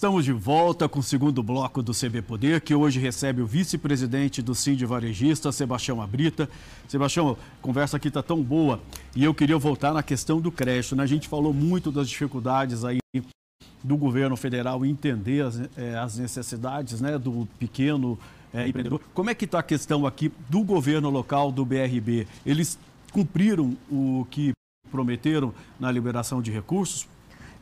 Estamos 0.00 0.24
de 0.24 0.32
volta 0.32 0.88
com 0.88 1.00
o 1.00 1.02
segundo 1.02 1.42
bloco 1.42 1.82
do 1.82 1.92
CB 1.92 2.22
Poder, 2.22 2.62
que 2.62 2.74
hoje 2.74 2.98
recebe 2.98 3.42
o 3.42 3.46
vice-presidente 3.46 4.40
do 4.40 4.54
Sind 4.54 4.82
Varejista, 4.86 5.52
Sebastião 5.52 6.00
Abrita. 6.00 6.48
Sebastião, 6.88 7.32
a 7.32 7.60
conversa 7.60 7.98
aqui 7.98 8.08
está 8.08 8.22
tão 8.22 8.42
boa 8.42 8.80
e 9.14 9.22
eu 9.22 9.34
queria 9.34 9.58
voltar 9.58 9.92
na 9.92 10.02
questão 10.02 10.40
do 10.40 10.50
crédito. 10.50 10.96
Né? 10.96 11.02
A 11.02 11.06
gente 11.06 11.28
falou 11.28 11.52
muito 11.52 11.92
das 11.92 12.08
dificuldades 12.08 12.82
aí 12.82 12.98
do 13.84 13.94
governo 13.98 14.38
federal 14.38 14.86
entender 14.86 15.44
as, 15.44 15.60
é, 15.76 15.98
as 15.98 16.16
necessidades 16.16 16.98
né, 17.02 17.18
do 17.18 17.46
pequeno 17.58 18.18
é, 18.54 18.66
empreendedor. 18.66 19.02
Como 19.12 19.28
é 19.28 19.34
que 19.34 19.44
está 19.44 19.58
a 19.58 19.62
questão 19.62 20.06
aqui 20.06 20.32
do 20.48 20.64
governo 20.64 21.10
local, 21.10 21.52
do 21.52 21.62
BRB? 21.62 22.26
Eles 22.46 22.78
cumpriram 23.12 23.76
o 23.90 24.26
que 24.30 24.52
prometeram 24.90 25.52
na 25.78 25.92
liberação 25.92 26.40
de 26.40 26.50
recursos? 26.50 27.06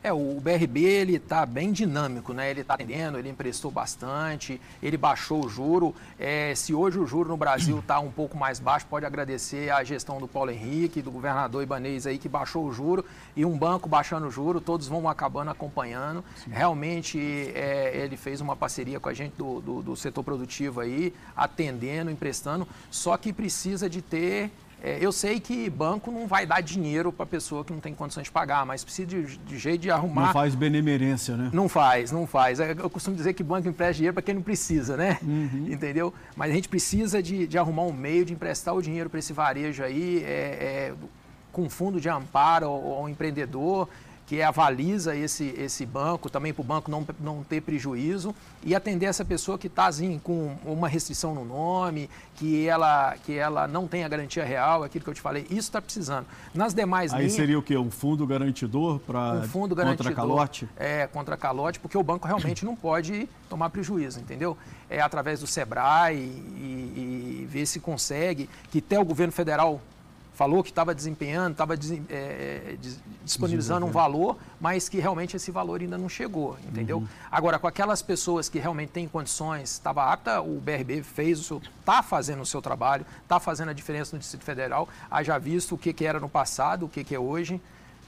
É, 0.01 0.13
o 0.13 0.39
BRB 0.39 0.81
ele 0.81 1.15
está 1.17 1.45
bem 1.45 1.73
dinâmico, 1.73 2.31
né? 2.31 2.49
Ele 2.49 2.61
está 2.61 2.75
atendendo, 2.75 3.19
ele 3.19 3.27
emprestou 3.27 3.69
bastante, 3.69 4.59
ele 4.81 4.95
baixou 4.95 5.45
o 5.45 5.49
juro. 5.49 5.93
É, 6.17 6.55
se 6.55 6.73
hoje 6.73 6.97
o 6.97 7.05
juro 7.05 7.27
no 7.27 7.35
Brasil 7.35 7.79
está 7.79 7.99
um 7.99 8.09
pouco 8.09 8.37
mais 8.37 8.59
baixo, 8.59 8.85
pode 8.89 9.05
agradecer 9.05 9.69
à 9.69 9.83
gestão 9.83 10.17
do 10.17 10.27
Paulo 10.27 10.51
Henrique, 10.51 11.01
do 11.01 11.11
governador 11.11 11.63
Ibanez 11.63 12.07
aí 12.07 12.17
que 12.17 12.29
baixou 12.29 12.65
o 12.65 12.71
juro 12.71 13.03
e 13.35 13.43
um 13.43 13.57
banco 13.57 13.89
baixando 13.89 14.27
o 14.27 14.31
juro, 14.31 14.61
todos 14.61 14.87
vão 14.87 15.09
acabando 15.09 15.51
acompanhando. 15.51 16.23
Sim. 16.43 16.51
Realmente 16.51 17.19
é, 17.53 17.91
ele 17.97 18.15
fez 18.15 18.39
uma 18.39 18.55
parceria 18.55 19.01
com 19.01 19.09
a 19.09 19.13
gente 19.13 19.33
do, 19.35 19.59
do, 19.59 19.81
do 19.81 19.95
setor 19.97 20.23
produtivo 20.23 20.79
aí, 20.79 21.13
atendendo, 21.35 22.09
emprestando. 22.09 22.65
Só 22.89 23.17
que 23.17 23.33
precisa 23.33 23.89
de 23.89 24.01
ter 24.01 24.49
eu 25.01 25.11
sei 25.11 25.39
que 25.39 25.69
banco 25.69 26.11
não 26.11 26.25
vai 26.25 26.45
dar 26.45 26.61
dinheiro 26.61 27.11
para 27.11 27.25
pessoa 27.25 27.65
que 27.65 27.73
não 27.73 27.79
tem 27.79 27.93
condições 27.93 28.23
de 28.23 28.31
pagar, 28.31 28.65
mas 28.65 28.83
precisa 28.83 29.07
de, 29.07 29.37
de, 29.37 29.57
jeito 29.57 29.81
de 29.81 29.91
arrumar. 29.91 30.27
Não 30.27 30.33
faz 30.33 30.55
benemerência, 30.55 31.35
né? 31.35 31.49
Não 31.53 31.67
faz, 31.67 32.11
não 32.11 32.25
faz. 32.25 32.59
É, 32.59 32.71
eu 32.71 32.89
costumo 32.89 33.15
dizer 33.15 33.33
que 33.33 33.43
banco 33.43 33.67
empresta 33.67 33.95
dinheiro 33.95 34.13
para 34.13 34.23
quem 34.23 34.35
não 34.35 34.41
precisa, 34.41 34.95
né? 34.95 35.17
Uhum. 35.21 35.67
Entendeu? 35.71 36.13
Mas 36.35 36.51
a 36.51 36.53
gente 36.53 36.69
precisa 36.69 37.21
de, 37.21 37.45
de, 37.45 37.57
arrumar 37.57 37.83
um 37.83 37.93
meio 37.93 38.23
de 38.23 38.33
emprestar 38.33 38.73
o 38.73 38.81
dinheiro 38.81 39.09
para 39.09 39.19
esse 39.19 39.33
varejo 39.33 39.83
aí, 39.83 40.23
é, 40.23 40.29
é, 40.29 40.93
com 41.51 41.69
fundo 41.69 41.99
de 41.99 42.07
amparo 42.07 42.67
ao, 42.67 42.93
ao 42.93 43.09
empreendedor 43.09 43.89
que 44.29 44.43
avaliza 44.43 45.15
esse, 45.15 45.55
esse 45.57 45.83
banco, 45.87 46.29
também 46.29 46.53
para 46.53 46.61
o 46.61 46.63
banco 46.63 46.91
não, 46.91 47.03
não 47.19 47.43
ter 47.43 47.61
prejuízo, 47.61 48.35
e 48.63 48.75
atender 48.75 49.07
essa 49.07 49.25
pessoa 49.25 49.57
que 49.57 49.65
está 49.65 49.87
assim, 49.87 50.19
com 50.19 50.55
uma 50.63 50.87
restrição 50.87 51.33
no 51.33 51.43
nome, 51.43 52.07
que 52.35 52.67
ela, 52.67 53.15
que 53.25 53.33
ela 53.33 53.67
não 53.67 53.87
tem 53.87 54.03
a 54.03 54.07
garantia 54.07 54.45
real, 54.45 54.83
aquilo 54.83 55.03
que 55.03 55.09
eu 55.09 55.15
te 55.15 55.19
falei, 55.19 55.47
isso 55.49 55.61
está 55.61 55.81
precisando. 55.81 56.27
Nas 56.53 56.75
demais 56.75 57.11
Aí 57.11 57.21
linhas, 57.21 57.33
seria 57.33 57.57
o 57.57 57.63
quê? 57.63 57.75
Um 57.75 57.89
fundo 57.89 58.27
garantidor 58.27 58.99
para 58.99 59.33
um 59.33 59.43
fundo 59.47 59.73
garantidor, 59.73 60.11
contra 60.11 60.15
calote? 60.15 60.69
É, 60.77 61.07
contra 61.07 61.35
calote, 61.35 61.79
porque 61.79 61.97
o 61.97 62.03
banco 62.03 62.27
realmente 62.27 62.63
não 62.63 62.75
pode 62.75 63.27
tomar 63.49 63.71
prejuízo, 63.71 64.19
entendeu? 64.19 64.55
É 64.91 65.01
através 65.01 65.39
do 65.39 65.47
SEBRAE 65.47 66.17
e, 66.17 67.41
e 67.41 67.47
ver 67.49 67.65
se 67.65 67.79
consegue, 67.79 68.47
que 68.69 68.77
até 68.77 68.99
o 68.99 69.03
governo 69.03 69.33
federal 69.33 69.81
falou 70.33 70.63
que 70.63 70.69
estava 70.69 70.95
desempenhando, 70.95 71.51
estava 71.51 71.73
é, 71.73 71.77
é 72.09 72.77
disponibilizando 73.25 73.85
um 73.85 73.91
valor, 73.91 74.37
mas 74.59 74.87
que 74.87 74.97
realmente 74.97 75.35
esse 75.35 75.51
valor 75.51 75.81
ainda 75.81 75.97
não 75.97 76.07
chegou, 76.07 76.57
entendeu? 76.65 76.99
Uhum. 76.99 77.07
Agora, 77.29 77.59
com 77.59 77.67
aquelas 77.67 78.01
pessoas 78.01 78.47
que 78.47 78.57
realmente 78.57 78.89
têm 78.89 79.07
condições, 79.07 79.71
estava 79.71 80.11
apta, 80.11 80.41
o 80.41 80.59
BRB 80.59 81.03
fez 81.03 81.41
o 81.41 81.43
seu, 81.43 81.61
está 81.79 82.01
fazendo 82.01 82.41
o 82.41 82.45
seu 82.45 82.61
trabalho, 82.61 83.05
está 83.21 83.39
fazendo 83.39 83.69
a 83.69 83.73
diferença 83.73 84.15
no 84.15 84.19
Distrito 84.19 84.45
Federal, 84.45 84.87
haja 85.11 85.37
visto 85.37 85.75
o 85.75 85.77
que, 85.77 85.91
que 85.91 86.05
era 86.05 86.19
no 86.19 86.29
passado, 86.29 86.85
o 86.85 86.89
que, 86.89 87.03
que 87.03 87.13
é 87.13 87.19
hoje. 87.19 87.61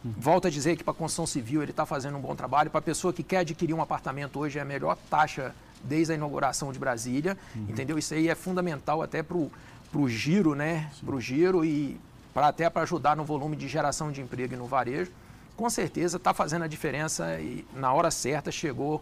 Uhum. 0.03 0.13
Volto 0.17 0.47
a 0.47 0.49
dizer 0.49 0.77
que 0.77 0.85
para 0.85 0.93
a 0.93 0.95
construção 0.95 1.27
civil 1.27 1.61
ele 1.61 1.71
está 1.71 1.85
fazendo 1.85 2.17
um 2.17 2.21
bom 2.21 2.33
trabalho. 2.33 2.69
Para 2.69 2.79
a 2.79 2.81
pessoa 2.81 3.11
que 3.11 3.23
quer 3.23 3.39
adquirir 3.39 3.73
um 3.73 3.81
apartamento 3.81 4.39
hoje 4.39 4.57
é 4.57 4.61
a 4.61 4.65
melhor 4.65 4.97
taxa 5.09 5.53
desde 5.83 6.13
a 6.13 6.15
inauguração 6.15 6.71
de 6.71 6.79
Brasília, 6.79 7.37
uhum. 7.55 7.65
entendeu? 7.67 7.99
Isso 7.99 8.13
aí 8.13 8.29
é 8.29 8.35
fundamental 8.35 9.01
até 9.01 9.21
para 9.21 9.37
o 9.37 10.07
giro, 10.07 10.55
né? 10.55 10.89
Para 11.03 11.15
o 11.15 11.19
giro 11.19 11.65
e 11.65 11.99
para 12.33 12.47
até 12.47 12.69
para 12.69 12.83
ajudar 12.83 13.15
no 13.15 13.23
volume 13.23 13.55
de 13.55 13.67
geração 13.67 14.11
de 14.11 14.21
emprego 14.21 14.53
e 14.53 14.57
no 14.57 14.65
varejo, 14.65 15.11
com 15.55 15.69
certeza 15.69 16.17
está 16.17 16.33
fazendo 16.33 16.63
a 16.63 16.67
diferença 16.67 17.39
e 17.39 17.65
na 17.75 17.93
hora 17.93 18.09
certa 18.09 18.51
chegou 18.51 19.01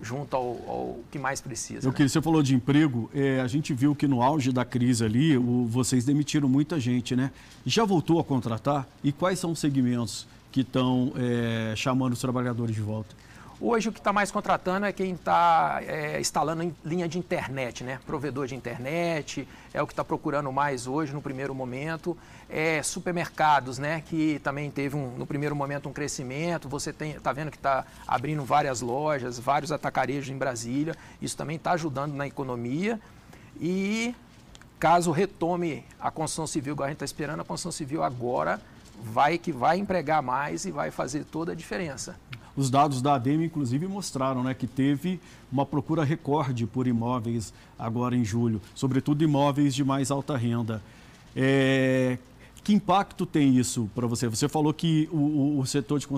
junto 0.00 0.36
ao, 0.36 0.46
ao 0.68 0.98
que 1.10 1.18
mais 1.18 1.40
precisa. 1.40 1.86
Eu 1.86 1.90
né? 1.90 1.96
queria, 1.96 2.08
você 2.08 2.22
falou 2.22 2.42
de 2.42 2.54
emprego, 2.54 3.10
é, 3.14 3.40
a 3.40 3.46
gente 3.46 3.72
viu 3.74 3.94
que 3.94 4.06
no 4.06 4.22
auge 4.22 4.52
da 4.52 4.64
crise 4.64 5.04
ali, 5.04 5.36
o, 5.36 5.66
vocês 5.66 6.04
demitiram 6.04 6.48
muita 6.48 6.78
gente, 6.78 7.16
né? 7.16 7.30
Já 7.66 7.84
voltou 7.84 8.20
a 8.20 8.24
contratar? 8.24 8.86
E 9.02 9.12
quais 9.12 9.38
são 9.38 9.52
os 9.52 9.58
segmentos 9.58 10.26
que 10.52 10.60
estão 10.60 11.12
é, 11.16 11.74
chamando 11.76 12.12
os 12.12 12.20
trabalhadores 12.20 12.74
de 12.74 12.80
volta? 12.80 13.14
Hoje 13.60 13.88
o 13.88 13.92
que 13.92 13.98
está 13.98 14.12
mais 14.12 14.30
contratando 14.30 14.86
é 14.86 14.92
quem 14.92 15.14
está 15.14 15.80
é, 15.84 16.20
instalando 16.20 16.72
linha 16.84 17.08
de 17.08 17.18
internet, 17.18 17.82
né? 17.82 17.98
Provedor 18.06 18.46
de 18.46 18.54
internet, 18.54 19.48
é 19.74 19.82
o 19.82 19.86
que 19.86 19.92
está 19.92 20.04
procurando 20.04 20.52
mais 20.52 20.86
hoje 20.86 21.12
no 21.12 21.20
primeiro 21.20 21.52
momento. 21.52 22.16
É, 22.48 22.80
supermercados, 22.84 23.76
né? 23.76 24.00
Que 24.06 24.38
também 24.44 24.70
teve 24.70 24.94
um, 24.94 25.10
no 25.16 25.26
primeiro 25.26 25.56
momento 25.56 25.88
um 25.88 25.92
crescimento. 25.92 26.68
Você 26.68 26.90
está 26.90 27.32
vendo 27.32 27.50
que 27.50 27.56
está 27.56 27.84
abrindo 28.06 28.44
várias 28.44 28.80
lojas, 28.80 29.40
vários 29.40 29.72
atacarejos 29.72 30.30
em 30.30 30.38
Brasília. 30.38 30.94
Isso 31.20 31.36
também 31.36 31.56
está 31.56 31.72
ajudando 31.72 32.14
na 32.14 32.28
economia. 32.28 33.00
E 33.60 34.14
caso 34.78 35.10
retome 35.10 35.84
a 35.98 36.12
construção 36.12 36.46
civil, 36.46 36.74
igual 36.74 36.86
a 36.86 36.90
gente 36.90 36.96
está 36.96 37.04
esperando, 37.04 37.40
a 37.40 37.44
construção 37.44 37.72
civil 37.72 38.04
agora 38.04 38.60
vai 39.02 39.36
que 39.36 39.50
vai 39.50 39.78
empregar 39.78 40.22
mais 40.22 40.64
e 40.64 40.70
vai 40.70 40.92
fazer 40.92 41.24
toda 41.24 41.50
a 41.50 41.54
diferença. 41.56 42.14
Os 42.58 42.70
dados 42.70 43.00
da 43.00 43.14
ADEME, 43.14 43.44
inclusive, 43.44 43.86
mostraram 43.86 44.42
né, 44.42 44.52
que 44.52 44.66
teve 44.66 45.20
uma 45.50 45.64
procura 45.64 46.02
recorde 46.02 46.66
por 46.66 46.88
imóveis 46.88 47.54
agora 47.78 48.16
em 48.16 48.24
julho, 48.24 48.60
sobretudo 48.74 49.22
imóveis 49.22 49.72
de 49.72 49.84
mais 49.84 50.10
alta 50.10 50.36
renda. 50.36 50.82
É, 51.36 52.18
que 52.64 52.72
impacto 52.72 53.24
tem 53.24 53.56
isso 53.56 53.88
para 53.94 54.08
você? 54.08 54.26
Você 54.26 54.48
falou 54.48 54.74
que 54.74 55.08
o, 55.12 55.60
o, 55.60 55.66
setor 55.66 56.00
de 56.00 56.08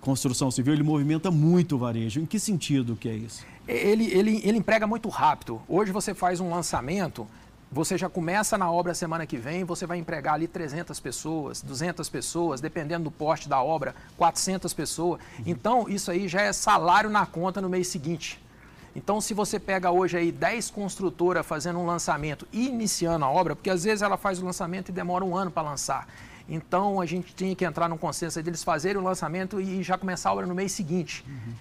construção 0.00 0.50
civil 0.50 0.72
ele 0.72 0.82
movimenta 0.82 1.30
muito 1.30 1.76
o 1.76 1.78
varejo. 1.78 2.18
Em 2.18 2.24
que 2.24 2.40
sentido 2.40 2.96
que 2.96 3.06
é 3.06 3.14
isso? 3.14 3.44
Ele, 3.68 4.06
ele, 4.06 4.40
ele 4.42 4.56
emprega 4.56 4.86
muito 4.86 5.10
rápido. 5.10 5.60
Hoje 5.68 5.92
você 5.92 6.14
faz 6.14 6.40
um 6.40 6.48
lançamento, 6.48 7.26
você 7.70 7.98
já 7.98 8.08
começa 8.08 8.56
na 8.56 8.70
obra 8.70 8.94
semana 8.94 9.26
que 9.26 9.36
vem, 9.36 9.62
você 9.62 9.86
vai 9.86 9.98
empregar 9.98 10.34
ali 10.34 10.48
300 10.48 10.98
pessoas, 11.00 11.60
200 11.60 12.08
pessoas, 12.08 12.60
dependendo 12.60 13.04
do 13.04 13.10
porte 13.10 13.48
da 13.48 13.62
obra, 13.62 13.94
400 14.16 14.72
pessoas. 14.72 15.20
Uhum. 15.20 15.44
Então, 15.46 15.88
isso 15.88 16.10
aí 16.10 16.26
já 16.28 16.40
é 16.40 16.52
salário 16.52 17.10
na 17.10 17.26
conta 17.26 17.60
no 17.60 17.68
mês 17.68 17.88
seguinte. 17.88 18.42
Então, 18.96 19.20
se 19.20 19.34
você 19.34 19.60
pega 19.60 19.90
hoje 19.90 20.16
aí 20.16 20.32
10 20.32 20.70
construtoras 20.70 21.46
fazendo 21.46 21.78
um 21.78 21.84
lançamento 21.84 22.48
e 22.52 22.68
iniciando 22.68 23.24
a 23.24 23.30
obra, 23.30 23.54
porque 23.54 23.70
às 23.70 23.84
vezes 23.84 24.02
ela 24.02 24.16
faz 24.16 24.40
o 24.40 24.44
lançamento 24.44 24.88
e 24.88 24.92
demora 24.92 25.24
um 25.24 25.36
ano 25.36 25.50
para 25.50 25.62
lançar. 25.62 26.08
Então, 26.48 27.00
a 27.00 27.04
gente 27.04 27.34
tinha 27.34 27.54
que 27.54 27.66
entrar 27.66 27.86
num 27.88 27.98
consenso 27.98 28.42
deles 28.42 28.64
fazerem 28.64 28.96
o 28.96 29.04
lançamento 29.04 29.60
e 29.60 29.82
já 29.82 29.98
começar 29.98 30.30
a 30.30 30.32
obra 30.32 30.46
no 30.46 30.54
mês 30.54 30.72
seguinte. 30.72 31.22
Uhum. 31.28 31.52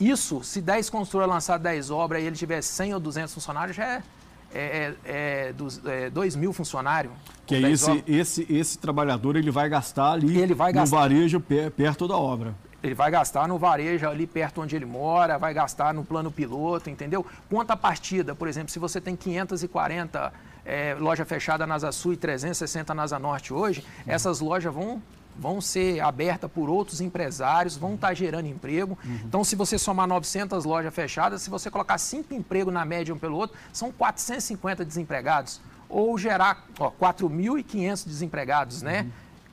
Isso, 0.00 0.42
se 0.42 0.60
10 0.60 0.90
construtoras 0.90 1.28
lançar 1.28 1.56
10 1.56 1.90
obras 1.90 2.20
e 2.20 2.26
ele 2.26 2.36
tiver 2.36 2.60
100 2.60 2.94
ou 2.94 3.00
200 3.00 3.32
funcionários, 3.32 3.76
já 3.76 3.84
é 3.84 4.02
é, 4.56 4.94
é, 5.04 5.48
é 5.48 5.52
dos, 5.52 5.84
é, 5.84 6.10
2 6.10 6.36
mil 6.36 6.52
funcionários. 6.52 7.12
Que 7.46 7.54
é 7.54 7.70
esse, 7.70 8.04
esse, 8.06 8.46
esse 8.50 8.78
trabalhador 8.78 9.36
ele 9.36 9.50
vai 9.50 9.68
gastar 9.68 10.12
ali 10.12 10.38
ele 10.38 10.54
vai 10.54 10.72
gastar, 10.72 10.96
no 10.96 11.02
varejo 11.02 11.40
perto 11.76 12.08
da 12.08 12.16
obra. 12.16 12.54
Ele 12.82 12.94
vai 12.94 13.10
gastar 13.10 13.46
no 13.48 13.58
varejo 13.58 14.08
ali 14.08 14.26
perto 14.26 14.62
onde 14.62 14.74
ele 14.76 14.86
mora, 14.86 15.38
vai 15.38 15.52
gastar 15.52 15.92
no 15.92 16.04
plano 16.04 16.30
piloto, 16.30 16.88
entendeu? 16.88 17.24
Quanto 17.50 17.76
partida, 17.76 18.34
por 18.34 18.48
exemplo, 18.48 18.70
se 18.70 18.78
você 18.78 19.00
tem 19.00 19.16
540 19.16 20.32
é, 20.64 20.96
loja 20.98 21.24
fechada 21.24 21.66
na 21.66 21.74
Asa 21.76 21.92
Sul 21.92 22.14
e 22.14 22.16
360 22.16 22.94
na 22.94 23.04
Asa 23.04 23.18
Norte 23.18 23.52
hoje, 23.52 23.80
uhum. 23.80 24.12
essas 24.12 24.40
lojas 24.40 24.72
vão 24.72 25.02
vão 25.38 25.60
ser 25.60 26.00
abertas 26.00 26.50
por 26.50 26.68
outros 26.68 27.00
empresários, 27.00 27.76
vão 27.76 27.94
estar 27.94 28.14
gerando 28.14 28.46
emprego. 28.46 28.98
Uhum. 29.04 29.20
Então, 29.24 29.44
se 29.44 29.54
você 29.54 29.78
somar 29.78 30.06
900 30.06 30.64
lojas 30.64 30.94
fechadas, 30.94 31.42
se 31.42 31.50
você 31.50 31.70
colocar 31.70 31.98
cinco 31.98 32.34
empregos 32.34 32.72
na 32.72 32.84
média 32.84 33.14
um 33.14 33.18
pelo 33.18 33.36
outro, 33.36 33.56
são 33.72 33.92
450 33.92 34.84
desempregados. 34.84 35.60
Ou 35.88 36.18
gerar 36.18 36.66
4.500 36.78 38.06
desempregados, 38.06 38.82
né? 38.82 39.02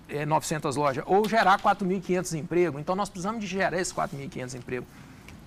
Uhum. 0.10 0.18
É, 0.18 0.26
900 0.26 0.76
lojas. 0.76 1.04
Ou 1.08 1.28
gerar 1.28 1.60
4.500 1.60 2.38
empregos. 2.38 2.82
Então, 2.82 2.96
nós 2.96 3.10
precisamos 3.10 3.42
de 3.42 3.48
gerar 3.48 3.80
esses 3.80 3.94
4.500 3.94 4.56
empregos. 4.56 4.88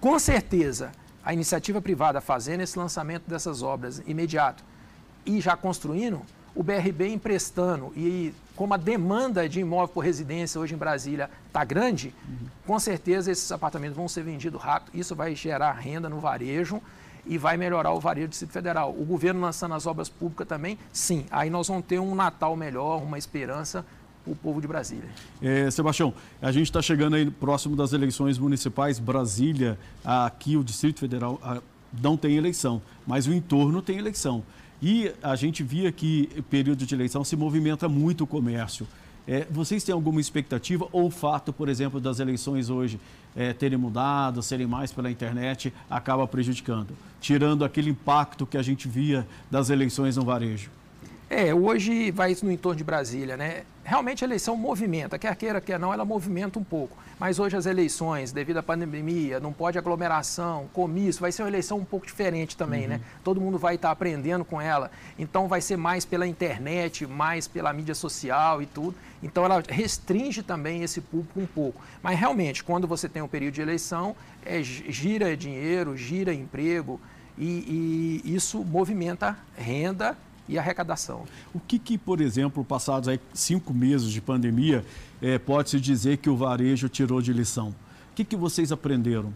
Com 0.00 0.18
certeza, 0.18 0.92
a 1.24 1.32
iniciativa 1.32 1.82
privada 1.82 2.20
fazendo 2.20 2.60
esse 2.60 2.78
lançamento 2.78 3.28
dessas 3.28 3.62
obras 3.62 4.00
imediato 4.06 4.62
e 5.26 5.40
já 5.40 5.56
construindo, 5.56 6.22
o 6.56 6.62
BRB 6.62 7.08
emprestando 7.08 7.92
e 7.94 8.32
como 8.56 8.72
a 8.72 8.78
demanda 8.78 9.46
de 9.46 9.60
imóvel 9.60 9.88
por 9.88 10.00
residência 10.00 10.58
hoje 10.58 10.74
em 10.74 10.78
Brasília 10.78 11.28
está 11.46 11.62
grande, 11.62 12.14
uhum. 12.26 12.48
com 12.66 12.78
certeza 12.80 13.30
esses 13.30 13.52
apartamentos 13.52 13.94
vão 13.94 14.08
ser 14.08 14.22
vendidos 14.22 14.60
rápido. 14.60 14.98
Isso 14.98 15.14
vai 15.14 15.36
gerar 15.36 15.72
renda 15.72 16.08
no 16.08 16.18
varejo 16.18 16.80
e 17.26 17.36
vai 17.36 17.58
melhorar 17.58 17.92
o 17.92 18.00
varejo 18.00 18.28
do 18.28 18.30
Distrito 18.30 18.52
Federal. 18.52 18.90
O 18.90 19.04
governo 19.04 19.42
lançando 19.42 19.74
as 19.74 19.86
obras 19.86 20.08
públicas 20.08 20.48
também, 20.48 20.78
sim. 20.90 21.26
Aí 21.30 21.50
nós 21.50 21.68
vamos 21.68 21.84
ter 21.84 21.98
um 21.98 22.14
Natal 22.14 22.56
melhor, 22.56 23.02
uma 23.02 23.18
esperança 23.18 23.84
para 24.24 24.32
o 24.32 24.36
povo 24.36 24.60
de 24.60 24.66
Brasília. 24.66 25.10
É, 25.42 25.70
Sebastião, 25.70 26.14
a 26.40 26.50
gente 26.50 26.64
está 26.64 26.80
chegando 26.80 27.16
aí 27.16 27.30
próximo 27.30 27.76
das 27.76 27.92
eleições 27.92 28.38
municipais. 28.38 28.98
Brasília, 28.98 29.78
aqui 30.02 30.56
o 30.56 30.64
Distrito 30.64 31.00
Federal 31.00 31.38
não 31.92 32.16
tem 32.16 32.36
eleição, 32.36 32.80
mas 33.06 33.26
o 33.26 33.32
entorno 33.34 33.82
tem 33.82 33.98
eleição. 33.98 34.42
E 34.82 35.12
a 35.22 35.34
gente 35.36 35.62
via 35.62 35.90
que 35.90 36.28
período 36.50 36.84
de 36.84 36.94
eleição 36.94 37.24
se 37.24 37.36
movimenta 37.36 37.88
muito 37.88 38.24
o 38.24 38.26
comércio. 38.26 38.86
É, 39.28 39.46
vocês 39.50 39.82
têm 39.82 39.92
alguma 39.92 40.20
expectativa 40.20 40.86
ou 40.92 41.06
o 41.06 41.10
fato, 41.10 41.52
por 41.52 41.68
exemplo, 41.68 41.98
das 41.98 42.20
eleições 42.20 42.70
hoje 42.70 43.00
é, 43.34 43.52
terem 43.52 43.76
mudado, 43.76 44.40
serem 44.40 44.66
mais 44.66 44.92
pela 44.92 45.10
internet, 45.10 45.72
acaba 45.90 46.28
prejudicando, 46.28 46.96
tirando 47.20 47.64
aquele 47.64 47.90
impacto 47.90 48.46
que 48.46 48.56
a 48.56 48.62
gente 48.62 48.86
via 48.86 49.26
das 49.50 49.68
eleições 49.68 50.16
no 50.16 50.24
varejo? 50.24 50.70
É, 51.28 51.52
hoje 51.52 52.12
vai 52.12 52.30
isso 52.30 52.44
no 52.44 52.52
entorno 52.52 52.76
de 52.76 52.84
Brasília, 52.84 53.36
né? 53.36 53.64
Realmente 53.84 54.24
a 54.24 54.26
eleição 54.26 54.56
movimenta, 54.56 55.18
quer 55.18 55.34
queira, 55.34 55.60
quer 55.60 55.78
não, 55.78 55.92
ela 55.92 56.04
movimenta 56.04 56.56
um 56.58 56.64
pouco. 56.64 56.96
Mas 57.18 57.38
hoje 57.38 57.56
as 57.56 57.66
eleições, 57.66 58.30
devido 58.30 58.58
à 58.58 58.62
pandemia, 58.62 59.40
não 59.40 59.52
pode 59.52 59.76
aglomeração, 59.76 60.68
comício, 60.72 61.20
vai 61.20 61.32
ser 61.32 61.42
uma 61.42 61.48
eleição 61.48 61.78
um 61.78 61.84
pouco 61.84 62.06
diferente 62.06 62.56
também, 62.56 62.86
né? 62.86 62.96
uhum. 62.96 63.00
né? 63.00 63.06
Todo 63.24 63.40
mundo 63.40 63.58
vai 63.58 63.74
estar 63.74 63.90
aprendendo 63.90 64.44
com 64.44 64.60
ela. 64.60 64.90
Então 65.18 65.48
vai 65.48 65.60
ser 65.60 65.76
mais 65.76 66.04
pela 66.04 66.26
internet, 66.26 67.06
mais 67.06 67.48
pela 67.48 67.72
mídia 67.72 67.94
social 67.94 68.62
e 68.62 68.66
tudo. 68.66 68.94
Então 69.20 69.44
ela 69.44 69.62
restringe 69.68 70.42
também 70.42 70.82
esse 70.82 71.00
público 71.00 71.40
um 71.40 71.46
pouco. 71.46 71.80
Mas 72.02 72.18
realmente, 72.18 72.62
quando 72.62 72.86
você 72.86 73.08
tem 73.08 73.22
um 73.22 73.28
período 73.28 73.54
de 73.54 73.62
eleição, 73.62 74.14
é, 74.44 74.62
gira 74.62 75.36
dinheiro, 75.36 75.96
gira 75.96 76.32
emprego 76.32 77.00
e, 77.36 78.22
e 78.24 78.34
isso 78.34 78.64
movimenta 78.64 79.36
renda 79.56 80.16
e 80.48 80.58
arrecadação. 80.58 81.24
O 81.54 81.60
que, 81.60 81.78
que 81.78 81.98
por 81.98 82.20
exemplo, 82.20 82.64
passados 82.64 83.08
aí 83.08 83.20
cinco 83.34 83.74
meses 83.74 84.10
de 84.10 84.20
pandemia, 84.20 84.84
é, 85.20 85.38
pode-se 85.38 85.80
dizer 85.80 86.18
que 86.18 86.30
o 86.30 86.36
varejo 86.36 86.88
tirou 86.88 87.20
de 87.20 87.32
lição? 87.32 87.68
O 88.12 88.14
que, 88.14 88.24
que 88.24 88.36
vocês 88.36 88.72
aprenderam? 88.72 89.32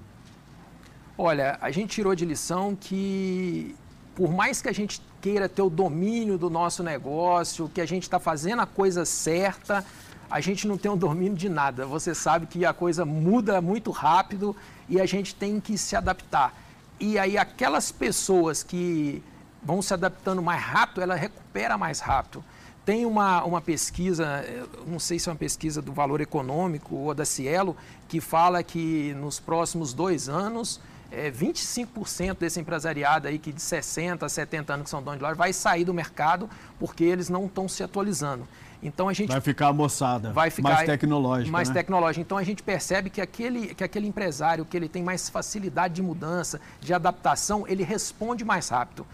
Olha, 1.17 1.59
a 1.61 1.71
gente 1.71 1.91
tirou 1.91 2.15
de 2.15 2.25
lição 2.25 2.75
que, 2.75 3.75
por 4.15 4.33
mais 4.33 4.63
que 4.63 4.69
a 4.69 4.73
gente 4.73 5.03
queira 5.21 5.49
ter 5.49 5.61
o 5.61 5.69
domínio 5.69 6.39
do 6.39 6.49
nosso 6.49 6.83
negócio, 6.83 7.69
que 7.69 7.81
a 7.81 7.87
gente 7.87 8.05
está 8.05 8.19
fazendo 8.19 8.63
a 8.63 8.67
coisa 8.67 9.05
certa, 9.05 9.85
a 10.31 10.41
gente 10.41 10.67
não 10.67 10.79
tem 10.79 10.91
o 10.91 10.97
domínio 10.97 11.35
de 11.35 11.49
nada. 11.49 11.85
Você 11.85 12.15
sabe 12.15 12.47
que 12.47 12.65
a 12.65 12.73
coisa 12.73 13.05
muda 13.05 13.61
muito 13.61 13.91
rápido 13.91 14.57
e 14.89 15.01
a 15.01 15.05
gente 15.05 15.35
tem 15.35 15.61
que 15.61 15.77
se 15.77 15.95
adaptar. 15.95 16.55
E 16.99 17.19
aí, 17.19 17.37
aquelas 17.37 17.91
pessoas 17.91 18.63
que 18.63 19.23
vão 19.63 19.83
se 19.83 19.93
adaptando 19.93 20.43
mais 20.43 20.63
rápido, 20.63 21.03
ela 21.03 21.15
recupera 21.15 21.77
mais 21.77 22.01
rápido. 22.01 22.45
Tem 22.85 23.05
uma, 23.05 23.45
uma 23.45 23.61
pesquisa, 23.61 24.45
não 24.87 24.99
sei 24.99 25.19
se 25.19 25.29
é 25.29 25.33
uma 25.33 25.39
pesquisa 25.39 25.83
do 25.83 25.93
valor 25.93 26.21
econômico 26.21 26.97
ou 26.97 27.15
da 27.15 27.25
Cielo, 27.25 27.77
que 28.09 28.21
fala 28.21 28.63
que 28.63 29.15
nos 29.15 29.39
próximos 29.39 29.93
dois 29.93 30.29
anos, 30.29 30.81
é, 31.13 31.31
25% 31.31 32.39
desse 32.39 32.61
empresariado 32.61 33.29
aí 33.29 33.39
que 33.39 33.53
de 33.53 33.61
60 33.61 34.25
a 34.25 34.29
70 34.29 34.75
anos 34.75 34.85
que 34.85 34.91
são 34.91 35.03
donos 35.03 35.19
de 35.19 35.25
loja 35.25 35.35
vai 35.35 35.53
sair 35.53 35.85
do 35.85 35.93
mercado 35.93 36.49
porque 36.79 37.05
eles 37.05 37.29
não 37.29 37.47
estão 37.47 37.69
se 37.69 37.83
atualizando. 37.83 38.47
Então 38.83 39.09
a 39.09 39.13
gente 39.13 39.29
vai 39.29 39.41
ficar 39.41 39.73
moçada, 39.73 40.33
vai 40.33 40.49
ficar 40.51 40.71
mais 40.71 40.87
tecnológica, 40.87 41.53
mais 41.53 41.69
né? 41.69 41.75
tecnológica. 41.75 42.23
Então 42.23 42.39
a 42.39 42.43
gente 42.43 42.63
percebe 42.63 43.11
que 43.11 43.21
aquele 43.21 43.75
que 43.75 43.85
aquele 43.85 44.07
empresário 44.07 44.65
que 44.65 44.75
ele 44.75 44.89
tem 44.89 45.03
mais 45.03 45.29
facilidade 45.29 45.95
de 45.95 46.03
mudança, 46.03 46.61
de 46.81 46.95
adaptação, 46.95 47.67
ele 47.69 47.83
responde 47.83 48.43
mais 48.43 48.71
rápido. 48.71 49.07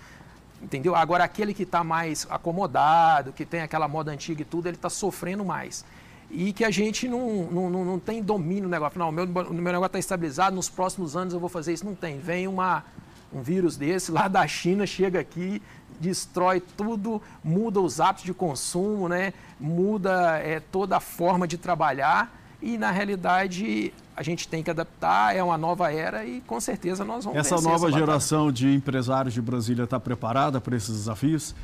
Entendeu? 0.62 0.94
Agora, 0.94 1.24
aquele 1.24 1.52
que 1.52 1.64
está 1.64 1.84
mais 1.84 2.26
acomodado, 2.30 3.32
que 3.32 3.44
tem 3.44 3.60
aquela 3.60 3.86
moda 3.86 4.10
antiga 4.10 4.42
e 4.42 4.44
tudo, 4.44 4.66
ele 4.66 4.76
está 4.76 4.88
sofrendo 4.88 5.44
mais. 5.44 5.84
E 6.30 6.52
que 6.52 6.64
a 6.64 6.70
gente 6.70 7.08
não, 7.08 7.44
não, 7.44 7.70
não, 7.70 7.84
não 7.84 7.98
tem 7.98 8.22
domínio 8.22 8.64
do 8.64 8.68
negócio. 8.68 8.98
Não, 8.98 9.10
o 9.10 9.12
meu, 9.12 9.26
meu 9.26 9.44
negócio 9.44 9.86
está 9.86 9.98
estabilizado, 9.98 10.56
nos 10.56 10.68
próximos 10.68 11.16
anos 11.16 11.34
eu 11.34 11.40
vou 11.40 11.48
fazer 11.48 11.72
isso. 11.72 11.84
Não 11.84 11.94
tem. 11.94 12.18
Vem 12.18 12.48
uma, 12.48 12.84
um 13.32 13.42
vírus 13.42 13.76
desse 13.76 14.10
lá 14.10 14.26
da 14.28 14.46
China, 14.46 14.86
chega 14.86 15.20
aqui, 15.20 15.62
destrói 16.00 16.60
tudo, 16.60 17.20
muda 17.44 17.80
os 17.80 18.00
hábitos 18.00 18.24
de 18.24 18.34
consumo, 18.34 19.08
né? 19.08 19.32
muda 19.60 20.38
é, 20.38 20.60
toda 20.60 20.96
a 20.96 21.00
forma 21.00 21.46
de 21.46 21.56
trabalhar 21.56 22.32
e, 22.60 22.78
na 22.78 22.90
realidade, 22.90 23.92
a 24.16 24.22
gente 24.22 24.48
tem 24.48 24.62
que 24.62 24.70
adaptar, 24.70 25.36
é 25.36 25.42
uma 25.42 25.58
nova 25.58 25.92
era 25.92 26.24
e 26.24 26.40
com 26.40 26.58
certeza 26.60 27.04
nós 27.04 27.24
vamos 27.24 27.38
Essa 27.38 27.56
nova 27.60 27.88
essa 27.88 27.98
geração 27.98 28.50
de 28.50 28.72
empresários 28.72 29.34
de 29.34 29.42
Brasília 29.42 29.84
está 29.84 30.00
preparada 30.00 30.60
para 30.60 30.76
esses 30.76 30.96
desafios? 30.96 31.54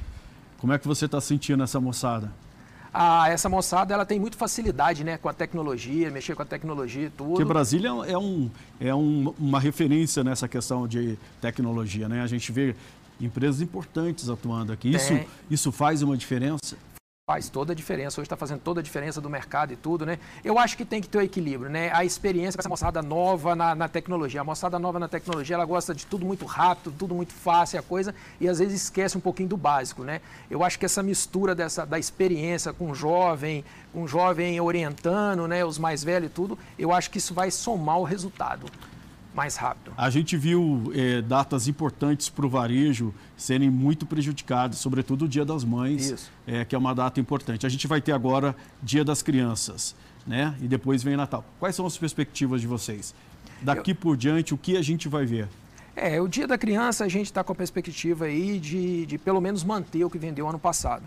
Como 0.59 0.73
é 0.73 0.79
que 0.79 0.87
você 0.87 1.07
está 1.07 1.21
sentindo 1.21 1.63
essa 1.63 1.81
moçada? 1.81 2.31
Ah, 2.95 3.29
essa 3.31 3.49
moçada 3.49 3.95
ela 3.95 4.05
tem 4.05 4.21
muita 4.21 4.37
facilidade 4.37 5.03
né, 5.03 5.17
com 5.17 5.29
a 5.29 5.33
tecnologia, 5.33 6.11
mexer 6.11 6.35
com 6.35 6.43
a 6.43 6.45
tecnologia 6.45 7.07
e 7.07 7.11
tudo. 7.11 7.31
Porque 7.31 7.45
Brasília 7.45 7.89
é, 7.89 8.19
um, 8.19 8.51
é 8.79 8.95
um, 8.95 9.33
uma 9.39 9.59
referência 9.59 10.23
nessa 10.23 10.47
questão 10.47 10.87
de 10.87 11.19
tecnologia, 11.41 12.07
né? 12.07 12.23
A 12.23 12.27
gente 12.27 12.53
vê 12.53 12.77
empresas 13.19 13.63
importantes 13.63 14.29
atuando 14.29 14.73
aqui. 14.73 14.95
Isso, 14.95 15.19
isso 15.51 15.73
faz 15.73 16.03
uma 16.03 16.17
diferença? 16.19 16.77
Faz 17.33 17.49
toda 17.49 17.73
a 17.73 17.75
diferença. 17.75 18.21
Hoje 18.21 18.27
está 18.27 18.37
fazendo 18.37 18.61
toda 18.61 18.81
a 18.81 18.83
diferença 18.83 19.19
do 19.19 19.31
mercado 19.31 19.73
e 19.73 19.77
tudo, 19.77 20.05
né? 20.05 20.19
Eu 20.45 20.59
acho 20.59 20.77
que 20.77 20.85
tem 20.85 21.01
que 21.01 21.09
ter 21.09 21.17
o 21.17 21.21
um 21.23 21.25
equilíbrio, 21.25 21.71
né? 21.71 21.91
A 21.95 22.05
experiência 22.05 22.59
com 22.59 22.61
essa 22.61 22.69
moçada 22.69 23.01
nova 23.01 23.57
na, 23.57 23.75
na, 23.75 23.89
tecnologia. 23.89 24.43
A 24.43 24.45
moçada 24.45 24.79
nova 24.79 24.99
na 24.99 25.09
tecnologia, 25.09 25.57
ela 25.57 25.65
gosta 25.65 25.95
de 25.95 26.05
tudo 26.05 26.27
muito 26.27 26.45
rápido, 26.45 26.95
tudo 26.99 27.15
muito 27.15 27.33
fácil, 27.33 27.79
a 27.79 27.83
coisa, 27.83 28.15
e 28.39 28.47
às 28.47 28.59
vezes 28.59 28.83
esquece 28.83 29.17
um 29.17 29.21
pouquinho 29.21 29.49
do 29.49 29.57
básico, 29.57 30.05
né? 30.05 30.21
Eu 30.51 30.63
acho 30.63 30.79
que 30.79 30.85
essa 30.85 31.03
mistura 31.03 31.55
dessa, 31.55 31.87
da 31.87 31.99
experiência 31.99 32.71
com 32.75 32.91
o 32.91 32.95
jovem, 32.95 33.65
com 33.95 34.03
o 34.03 34.07
jovem 34.07 34.61
orientando, 34.61 35.49
né? 35.49 35.65
Os 35.65 35.79
mais 35.79 36.05
velhos 36.05 36.29
e 36.29 36.35
tudo, 36.35 36.59
eu 36.79 36.93
acho 36.93 37.11
que 37.11 37.17
isso 37.17 37.33
vai 37.33 37.51
somar 37.51 37.99
o 37.99 38.05
resultado 38.05 38.67
mais 39.35 39.57
rápido. 39.57 39.93
A 39.97 40.11
gente 40.11 40.37
viu 40.37 40.93
é, 40.95 41.23
datas 41.23 41.69
importantes 41.69 42.29
para 42.29 42.47
o 42.47 42.49
varejo 42.49 43.15
serem 43.37 43.71
muito 43.71 44.05
prejudicadas, 44.05 44.79
sobretudo 44.79 45.25
o 45.25 45.29
Dia 45.29 45.45
das 45.45 45.65
Mães, 45.65 46.31
é, 46.47 46.65
que 46.65 46.75
é 46.75 46.79
uma 46.79 46.95
data 46.95 47.21
importante. 47.21 47.67
A 47.67 47.69
gente 47.69 47.87
vai 47.87 48.01
ter 48.01 48.13
agora 48.13 48.55
Dia 48.83 49.05
das 49.05 49.23
Crianças, 49.23 49.97
né? 50.27 50.55
E 50.61 50.69
depois 50.69 51.03
vem 51.03 51.17
Natal. 51.17 51.45
Quais 51.59 51.75
são 51.75 51.87
as 51.87 51.97
perspectivas 51.97 52.61
de 52.61 52.67
vocês? 52.67 53.15
Daqui 53.61 53.93
Eu... 53.93 53.97
por 53.97 54.17
diante, 54.17 54.53
o 54.53 54.59
que 54.59 54.77
a 54.77 54.83
gente 54.83 55.09
vai 55.09 55.25
ver? 55.25 55.49
É, 55.95 56.21
o 56.21 56.27
Dia 56.27 56.47
da 56.47 56.57
Criança 56.57 57.05
a 57.05 57.09
gente 57.09 57.27
está 57.27 57.45
com 57.45 57.53
a 57.53 57.55
perspectiva 57.55 58.25
aí 58.25 58.59
de, 58.59 59.07
de 59.07 59.19
pelo 59.19 59.41
menos 59.41 59.63
manter 59.63 60.05
o 60.05 60.11
que 60.11 60.19
vendeu 60.19 60.49
ano 60.49 60.59
passado. 60.59 61.05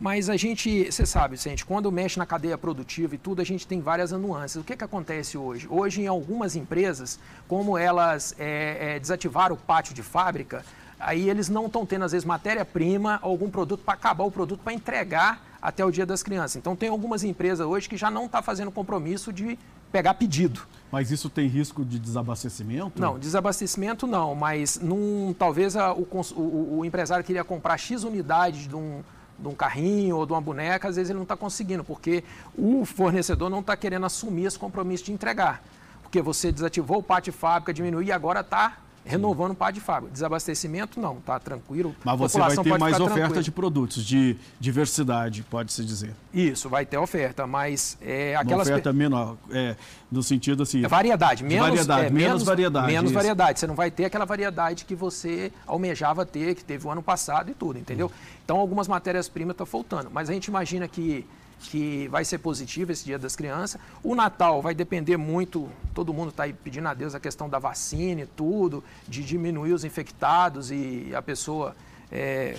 Mas 0.00 0.30
a 0.30 0.36
gente, 0.36 0.90
você 0.90 1.04
sabe, 1.04 1.36
gente, 1.36 1.64
quando 1.64 1.90
mexe 1.90 2.18
na 2.18 2.26
cadeia 2.26 2.56
produtiva 2.56 3.16
e 3.16 3.18
tudo, 3.18 3.42
a 3.42 3.44
gente 3.44 3.66
tem 3.66 3.80
várias 3.80 4.12
nuances. 4.12 4.56
O 4.56 4.64
que, 4.64 4.76
que 4.76 4.84
acontece 4.84 5.36
hoje? 5.36 5.66
Hoje, 5.68 6.02
em 6.02 6.06
algumas 6.06 6.54
empresas, 6.54 7.18
como 7.48 7.76
elas 7.76 8.34
é, 8.38 8.94
é, 8.94 9.00
desativaram 9.00 9.56
o 9.56 9.58
pátio 9.58 9.94
de 9.94 10.02
fábrica, 10.02 10.64
aí 11.00 11.28
eles 11.28 11.48
não 11.48 11.66
estão 11.66 11.84
tendo, 11.84 12.04
às 12.04 12.12
vezes, 12.12 12.24
matéria-prima, 12.24 13.18
algum 13.22 13.50
produto 13.50 13.82
para 13.84 13.94
acabar 13.94 14.22
o 14.22 14.30
produto 14.30 14.60
para 14.62 14.72
entregar 14.72 15.44
até 15.60 15.84
o 15.84 15.90
dia 15.90 16.06
das 16.06 16.22
crianças. 16.22 16.54
Então, 16.54 16.76
tem 16.76 16.88
algumas 16.88 17.24
empresas 17.24 17.66
hoje 17.66 17.88
que 17.88 17.96
já 17.96 18.08
não 18.08 18.26
estão 18.26 18.38
tá 18.38 18.42
fazendo 18.42 18.70
compromisso 18.70 19.32
de 19.32 19.58
pegar 19.90 20.14
pedido. 20.14 20.60
Mas 20.92 21.10
isso 21.10 21.28
tem 21.28 21.48
risco 21.48 21.84
de 21.84 21.98
desabastecimento? 21.98 23.00
Não, 23.00 23.18
desabastecimento 23.18 24.06
não, 24.06 24.34
mas 24.36 24.78
num, 24.78 25.34
talvez 25.36 25.76
a, 25.76 25.92
o, 25.92 26.06
o, 26.36 26.78
o 26.78 26.84
empresário 26.84 27.24
queria 27.24 27.42
comprar 27.42 27.76
X 27.76 28.04
unidades 28.04 28.68
de 28.68 28.76
um 28.76 29.02
de 29.38 29.48
um 29.48 29.54
carrinho 29.54 30.16
ou 30.16 30.26
de 30.26 30.32
uma 30.32 30.40
boneca, 30.40 30.88
às 30.88 30.96
vezes 30.96 31.10
ele 31.10 31.18
não 31.18 31.22
está 31.22 31.36
conseguindo, 31.36 31.84
porque 31.84 32.24
o 32.56 32.84
fornecedor 32.84 33.48
não 33.48 33.60
está 33.60 33.76
querendo 33.76 34.06
assumir 34.06 34.46
esse 34.46 34.58
compromisso 34.58 35.04
de 35.04 35.12
entregar. 35.12 35.62
Porque 36.02 36.20
você 36.20 36.50
desativou 36.50 36.98
o 36.98 37.02
pátio 37.02 37.32
de 37.32 37.38
fábrica, 37.38 37.72
diminuiu 37.72 38.08
e 38.08 38.12
agora 38.12 38.40
está 38.40 38.78
renovando 39.04 39.52
o 39.52 39.54
pátio 39.54 39.74
de 39.74 39.80
fábrica. 39.80 40.12
Desabastecimento, 40.12 41.00
não, 41.00 41.18
está 41.18 41.38
tranquilo. 41.38 41.94
Mas 42.04 42.18
você 42.18 42.38
vai 42.38 42.56
ter 42.56 42.78
mais 42.78 43.00
oferta 43.00 43.42
de 43.42 43.50
produtos, 43.50 44.04
de 44.04 44.36
diversidade, 44.60 45.42
pode-se 45.42 45.84
dizer. 45.84 46.14
Isso, 46.32 46.68
vai 46.68 46.84
ter 46.84 46.98
oferta, 46.98 47.46
mas 47.46 47.96
é, 48.00 48.36
aquelas... 48.36 48.68
Uma 48.68 48.74
oferta 48.74 48.92
menor, 48.92 49.36
é, 49.50 49.76
no 50.10 50.22
sentido 50.22 50.62
assim... 50.62 50.84
É 50.84 50.88
variedade, 50.88 51.42
menos 51.42 51.68
variedade, 51.68 52.06
é, 52.06 52.10
menos, 52.10 52.22
menos 52.22 52.42
variedade. 52.42 52.86
Menos 52.86 53.10
isso. 53.10 53.14
variedade, 53.14 53.60
você 53.60 53.66
não 53.66 53.74
vai 53.74 53.90
ter 53.90 54.04
aquela 54.04 54.24
variedade 54.24 54.84
que 54.84 54.94
você 54.94 55.52
almejava 55.66 56.26
ter, 56.26 56.54
que 56.54 56.64
teve 56.64 56.86
o 56.86 56.90
ano 56.90 57.02
passado 57.02 57.50
e 57.50 57.54
tudo, 57.54 57.78
entendeu? 57.78 58.08
Hum. 58.08 58.38
Então, 58.44 58.56
algumas 58.58 58.88
matérias-primas 58.88 59.54
estão 59.54 59.66
faltando, 59.66 60.10
mas 60.12 60.28
a 60.30 60.32
gente 60.32 60.46
imagina 60.46 60.86
que 60.86 61.26
que 61.60 62.08
vai 62.08 62.24
ser 62.24 62.38
positivo 62.38 62.92
esse 62.92 63.04
Dia 63.04 63.18
das 63.18 63.34
Crianças. 63.34 63.80
O 64.02 64.14
Natal 64.14 64.62
vai 64.62 64.74
depender 64.74 65.16
muito, 65.16 65.68
todo 65.94 66.12
mundo 66.12 66.30
está 66.30 66.44
aí 66.44 66.52
pedindo 66.52 66.88
a 66.88 66.94
Deus 66.94 67.14
a 67.14 67.20
questão 67.20 67.48
da 67.48 67.58
vacina 67.58 68.22
e 68.22 68.26
tudo, 68.26 68.82
de 69.06 69.22
diminuir 69.22 69.72
os 69.72 69.84
infectados 69.84 70.70
e 70.70 71.12
a 71.14 71.22
pessoa 71.22 71.74
é, 72.10 72.58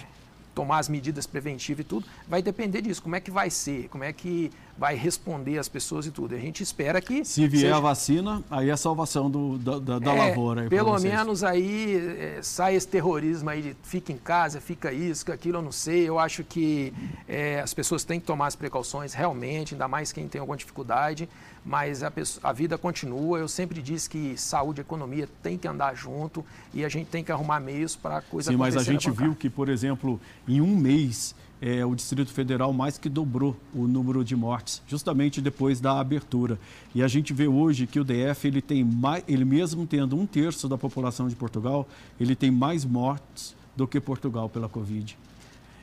tomar 0.54 0.80
as 0.80 0.90
medidas 0.90 1.26
preventivas 1.26 1.86
e 1.86 1.88
tudo, 1.88 2.06
vai 2.28 2.42
depender 2.42 2.82
disso. 2.82 3.02
Como 3.02 3.16
é 3.16 3.20
que 3.20 3.32
vai 3.32 3.50
ser? 3.50 3.88
Como 3.90 4.04
é 4.04 4.12
que 4.12 4.52
vai 4.80 4.96
responder 4.96 5.58
as 5.58 5.68
pessoas 5.68 6.06
e 6.06 6.12
tudo? 6.12 6.34
A 6.34 6.40
gente 6.40 6.64
espera 6.64 7.02
que. 7.02 7.26
Se 7.26 7.46
vier 7.48 7.64
seja... 7.64 7.76
a 7.76 7.80
vacina, 7.82 8.42
aí 8.50 8.70
é 8.70 8.72
a 8.72 8.78
salvação 8.78 9.30
do, 9.30 9.58
da, 9.58 10.00
da, 10.00 10.14
é, 10.14 10.30
lavoura. 10.30 10.70
pelo 10.70 10.98
menos 11.00 11.44
aí 11.44 11.98
é, 11.98 12.40
sai 12.42 12.76
esse 12.76 12.88
terrorismo 12.88 13.50
aí 13.50 13.62
de 13.62 13.76
fica 13.84 14.14
em 14.14 14.18
casa, 14.18 14.62
fica 14.62 14.94
isso, 14.94 15.30
aquilo, 15.32 15.58
eu 15.58 15.62
não 15.62 15.72
sei. 15.72 16.08
Eu 16.08 16.18
acho 16.18 16.44
que 16.46 16.94
é, 17.28 17.60
as 17.60 17.74
pessoas 17.74 18.06
têm 18.06 18.20
que 18.20 18.26
tomar 18.26 18.48
as 18.48 18.56
precauções 18.56 19.14
realmente, 19.14 19.74
ainda 19.74 19.88
mais 19.88 20.14
quem 20.14 20.28
tem 20.28 20.40
alguma 20.40 20.58
dificuldade 20.58 21.28
mas 21.66 22.04
a, 22.04 22.10
pessoa, 22.10 22.50
a, 22.50 22.54
vida 22.54 22.78
continua. 22.78 23.38
Eu 23.38 23.48
sempre 23.48 23.82
disse 23.82 24.10
que 24.10 24.38
saúde 24.38 24.80
e 24.80 24.82
economia 24.82 25.28
tem 25.44 25.58
que 25.58 25.68
andar 25.68 25.94
junto 25.94 26.44
e 26.74 26.86
a 26.86 26.90
gente 26.90 27.08
tem 27.08 27.24
que 27.24 27.32
arrumar 27.32 27.60
meios 27.60 27.96
para 27.96 28.18
a 28.18 28.22
coisa 28.22 28.52
Sim, 28.52 28.58
mas 28.58 28.78
a 28.78 28.84
gente 28.84 29.12
viu 29.12 29.36
que, 29.36 29.50
por 29.50 29.70
exemplo, 29.70 30.20
em 30.48 30.62
um 30.62 30.76
mês, 30.76 31.36
é, 31.62 31.86
o 31.86 31.94
Distrito 31.94 32.32
Federal 32.32 32.72
mais 32.72 32.98
que 32.98 33.10
dobrou 33.10 33.56
o 33.74 33.88
número 33.88 34.24
de 34.24 34.36
mortes, 34.36 34.82
justamente 34.88 35.42
depois 35.42 35.80
da 35.80 36.00
abertura. 36.00 36.60
E 36.96 37.04
a 37.04 37.08
gente 37.08 37.34
vê 37.34 37.48
hoje 37.48 37.86
que 37.86 38.00
o 38.00 38.04
DF, 38.04 38.48
ele 38.48 38.62
tem 38.62 38.84
mais, 38.84 39.24
ele 39.28 39.44
mesmo 39.44 39.86
tendo 39.86 40.16
um 40.16 40.26
terço 40.26 40.68
da 40.68 40.78
população 40.78 41.28
de 41.28 41.36
Portugal, 41.36 41.88
ele 42.20 42.36
tem 42.36 42.50
mais 42.50 42.86
mortes 42.86 43.56
do 43.76 43.88
que 43.88 44.00
Portugal 44.00 44.50
pela 44.50 44.70
Covid. 44.70 45.18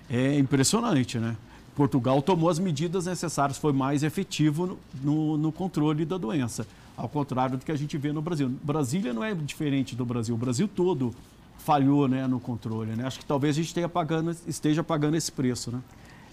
É 0.08 0.38
impressionante, 0.38 1.18
né? 1.18 1.36
Portugal 1.74 2.22
tomou 2.22 2.48
as 2.48 2.58
medidas 2.58 3.04
necessárias, 3.04 3.58
foi 3.58 3.72
mais 3.72 4.02
efetivo 4.02 4.78
no, 5.02 5.36
no, 5.36 5.52
controle 5.52 6.06
da 6.06 6.16
doença, 6.16 6.66
ao 6.96 7.06
contrário 7.06 7.58
do 7.58 7.64
que 7.64 7.70
a 7.70 7.76
gente 7.76 7.98
vê 7.98 8.12
no 8.12 8.22
Brasil. 8.22 8.50
Brasília 8.62 9.12
não 9.12 9.22
é 9.22 9.34
diferente 9.34 9.94
do 9.94 10.04
Brasil, 10.06 10.34
o 10.34 10.38
Brasil 10.38 10.66
todo 10.66 11.14
falhou 11.58 12.08
né, 12.08 12.26
no 12.26 12.40
controle. 12.40 12.94
Né? 12.94 13.06
Acho 13.06 13.18
que 13.18 13.26
talvez 13.26 13.56
a 13.56 13.58
gente 13.58 13.68
esteja 13.68 13.88
pagando, 13.88 14.36
esteja 14.46 14.84
pagando 14.84 15.16
esse 15.16 15.30
preço. 15.32 15.70
Né? 15.70 15.80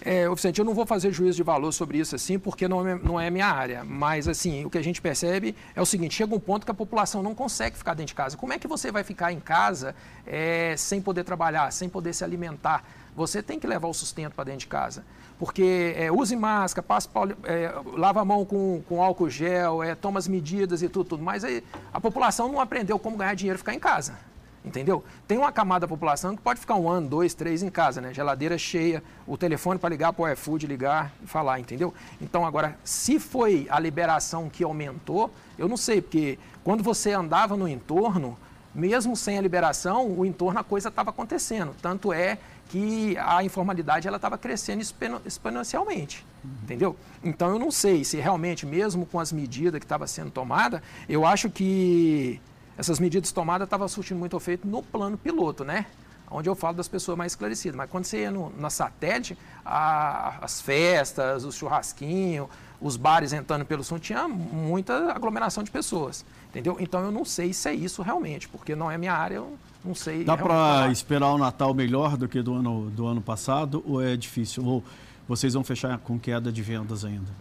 É, 0.06 0.26
eu 0.26 0.66
não 0.66 0.74
vou 0.74 0.86
fazer 0.86 1.14
juízo 1.14 1.38
de 1.38 1.44
valor 1.44 1.72
sobre 1.72 1.98
isso 1.98 2.16
assim, 2.16 2.38
porque 2.38 2.68
não 2.68 2.86
é, 2.86 2.96
não 2.96 3.20
é 3.20 3.30
minha 3.30 3.48
área. 3.48 3.84
Mas, 3.86 4.28
assim, 4.28 4.66
o 4.66 4.70
que 4.70 4.78
a 4.78 4.84
gente 4.84 5.02
percebe 5.02 5.56
é 5.74 5.82
o 5.82 5.86
seguinte: 5.86 6.16
chega 6.16 6.36
um 6.36 6.40
ponto 6.40 6.66
que 6.66 6.72
a 6.72 6.76
população 6.76 7.24
não 7.24 7.34
consegue 7.34 7.78
ficar 7.78 7.94
dentro 7.94 8.08
de 8.08 8.16
casa. 8.16 8.36
Como 8.36 8.52
é 8.52 8.60
que 8.60 8.68
você 8.68 8.92
vai 8.92 9.04
ficar 9.04 9.32
em 9.32 9.40
casa 9.40 9.96
é, 10.28 10.76
sem 10.78 11.02
poder 11.02 11.24
trabalhar, 11.24 11.72
sem 11.72 11.88
poder 11.88 12.14
se 12.14 12.24
alimentar? 12.24 12.84
Você 13.16 13.42
tem 13.42 13.60
que 13.60 13.68
levar 13.68 13.88
o 13.88 13.94
sustento 13.94 14.34
para 14.34 14.46
dentro 14.46 14.62
de 14.62 14.68
casa 14.68 15.04
porque 15.40 15.94
é, 15.98 16.10
use 16.10 16.36
máscara, 16.38 16.88
passe, 16.88 17.10
é, 17.44 17.74
lava 17.98 18.22
a 18.22 18.26
mão 18.26 18.46
com, 18.46 18.82
com 18.88 19.04
álcool 19.04 19.30
gel, 19.30 19.84
é, 19.84 19.94
toma 19.94 20.18
as 20.18 20.26
medidas 20.26 20.82
e 20.82 20.88
tudo, 20.88 21.10
tudo. 21.10 21.24
Mas 21.24 21.44
a 21.92 22.00
população 22.00 22.50
não 22.50 22.62
aprendeu 22.62 22.98
como 22.98 23.18
ganhar 23.18 23.34
dinheiro 23.34 23.58
e 23.58 23.60
ficar 23.60 23.74
em 23.74 23.80
casa. 23.80 24.18
Entendeu? 24.66 25.04
Tem 25.28 25.38
uma 25.38 25.52
camada 25.52 25.82
da 25.82 25.88
população 25.88 26.36
que 26.36 26.42
pode 26.42 26.60
ficar 26.60 26.76
um 26.76 26.90
ano, 26.90 27.08
dois, 27.08 27.34
três 27.34 27.62
em 27.62 27.70
casa, 27.70 28.00
né? 28.00 28.14
Geladeira 28.14 28.58
cheia, 28.58 29.04
o 29.28 29.38
telefone 29.38 29.78
para 29.78 29.90
ligar 29.90 30.14
para 30.14 30.24
o 30.24 30.32
iFood, 30.32 30.66
ligar 30.68 31.12
e 31.22 31.28
falar, 31.28 31.60
entendeu? 31.60 31.94
Então, 32.22 32.46
agora, 32.46 32.78
se 32.84 33.20
foi 33.20 33.68
a 33.70 33.78
liberação 33.78 34.50
que 34.50 34.64
aumentou, 34.64 35.30
eu 35.58 35.68
não 35.68 35.76
sei, 35.76 36.02
porque 36.02 36.40
quando 36.64 36.82
você 36.82 37.12
andava 37.12 37.58
no 37.58 37.68
entorno, 37.68 38.38
mesmo 38.74 39.16
sem 39.16 39.38
a 39.38 39.42
liberação, 39.42 40.08
o 40.08 40.26
entorno 40.26 40.60
a 40.60 40.64
coisa 40.64 40.88
estava 40.88 41.10
acontecendo. 41.10 41.76
Tanto 41.82 42.14
é 42.14 42.38
que 42.70 43.18
a 43.18 43.44
informalidade 43.44 44.08
ela 44.08 44.16
estava 44.16 44.38
crescendo 44.38 44.82
exponencialmente, 45.26 46.26
uhum. 46.44 46.52
entendeu? 46.64 46.96
Então 47.24 47.50
eu 47.50 47.60
não 47.60 47.70
sei 47.70 48.04
se 48.04 48.18
realmente, 48.18 48.66
mesmo 48.66 49.06
com 49.06 49.20
as 49.20 49.32
medidas 49.32 49.80
que 49.80 49.86
estavam 49.86 50.08
sendo 50.08 50.32
tomadas, 50.32 50.82
eu 51.08 51.26
acho 51.26 51.50
que 51.50 52.42
essas 52.78 53.00
medidas 53.00 53.32
tomadas 53.32 53.66
estavam 53.66 53.88
surtindo 53.88 54.20
muito 54.20 54.36
efeito 54.36 54.68
no 54.68 54.82
plano 54.82 55.18
piloto, 55.18 55.64
né? 55.64 55.86
Onde 56.30 56.50
eu 56.50 56.56
falo 56.56 56.78
das 56.78 56.88
pessoas 56.88 57.18
mais 57.18 57.34
esclarecidas. 57.34 57.76
Mas 57.76 57.90
quando 57.90 58.06
você 58.06 58.22
ia 58.22 58.32
no, 58.32 58.52
na 58.58 58.70
satélite, 58.70 59.38
a, 59.64 60.40
as 60.42 60.60
festas, 60.62 61.44
os 61.44 61.56
churrasquinhos, 61.56 62.48
os 62.82 62.98
bares 62.98 63.32
entrando 63.32 63.66
pelo 63.66 63.84
som, 63.84 64.00
tinha 64.00 64.28
muita 64.28 65.14
aglomeração 65.14 65.64
de 65.64 65.72
pessoas, 65.72 66.26
entendeu? 66.50 66.76
Então 66.80 67.02
eu 67.02 67.12
não 67.12 67.24
sei 67.24 67.54
se 67.54 67.70
é 67.70 67.74
isso 67.74 68.02
realmente, 68.02 68.50
porque 68.50 68.76
não 68.76 68.90
é 68.90 68.98
minha 68.98 69.14
área, 69.14 69.36
eu 69.36 69.58
não 69.86 69.94
sei. 69.94 70.24
Dá 70.24 70.36
para 70.36 70.92
esperar 70.92 71.32
o 71.32 71.38
Natal 71.38 71.74
melhor 71.74 72.18
do 72.18 72.28
que 72.28 72.42
do 72.42 72.56
ano, 72.56 72.90
do 72.90 73.06
ano 73.06 73.22
passado 73.22 73.84
ou 73.88 74.02
é 74.02 74.18
difícil? 74.18 74.66
Ou 74.66 74.84
vocês 75.28 75.54
vão 75.54 75.64
fechar 75.64 75.98
com 76.00 76.20
queda 76.20 76.52
de 76.52 76.62
vendas 76.62 77.06
ainda? 77.06 77.32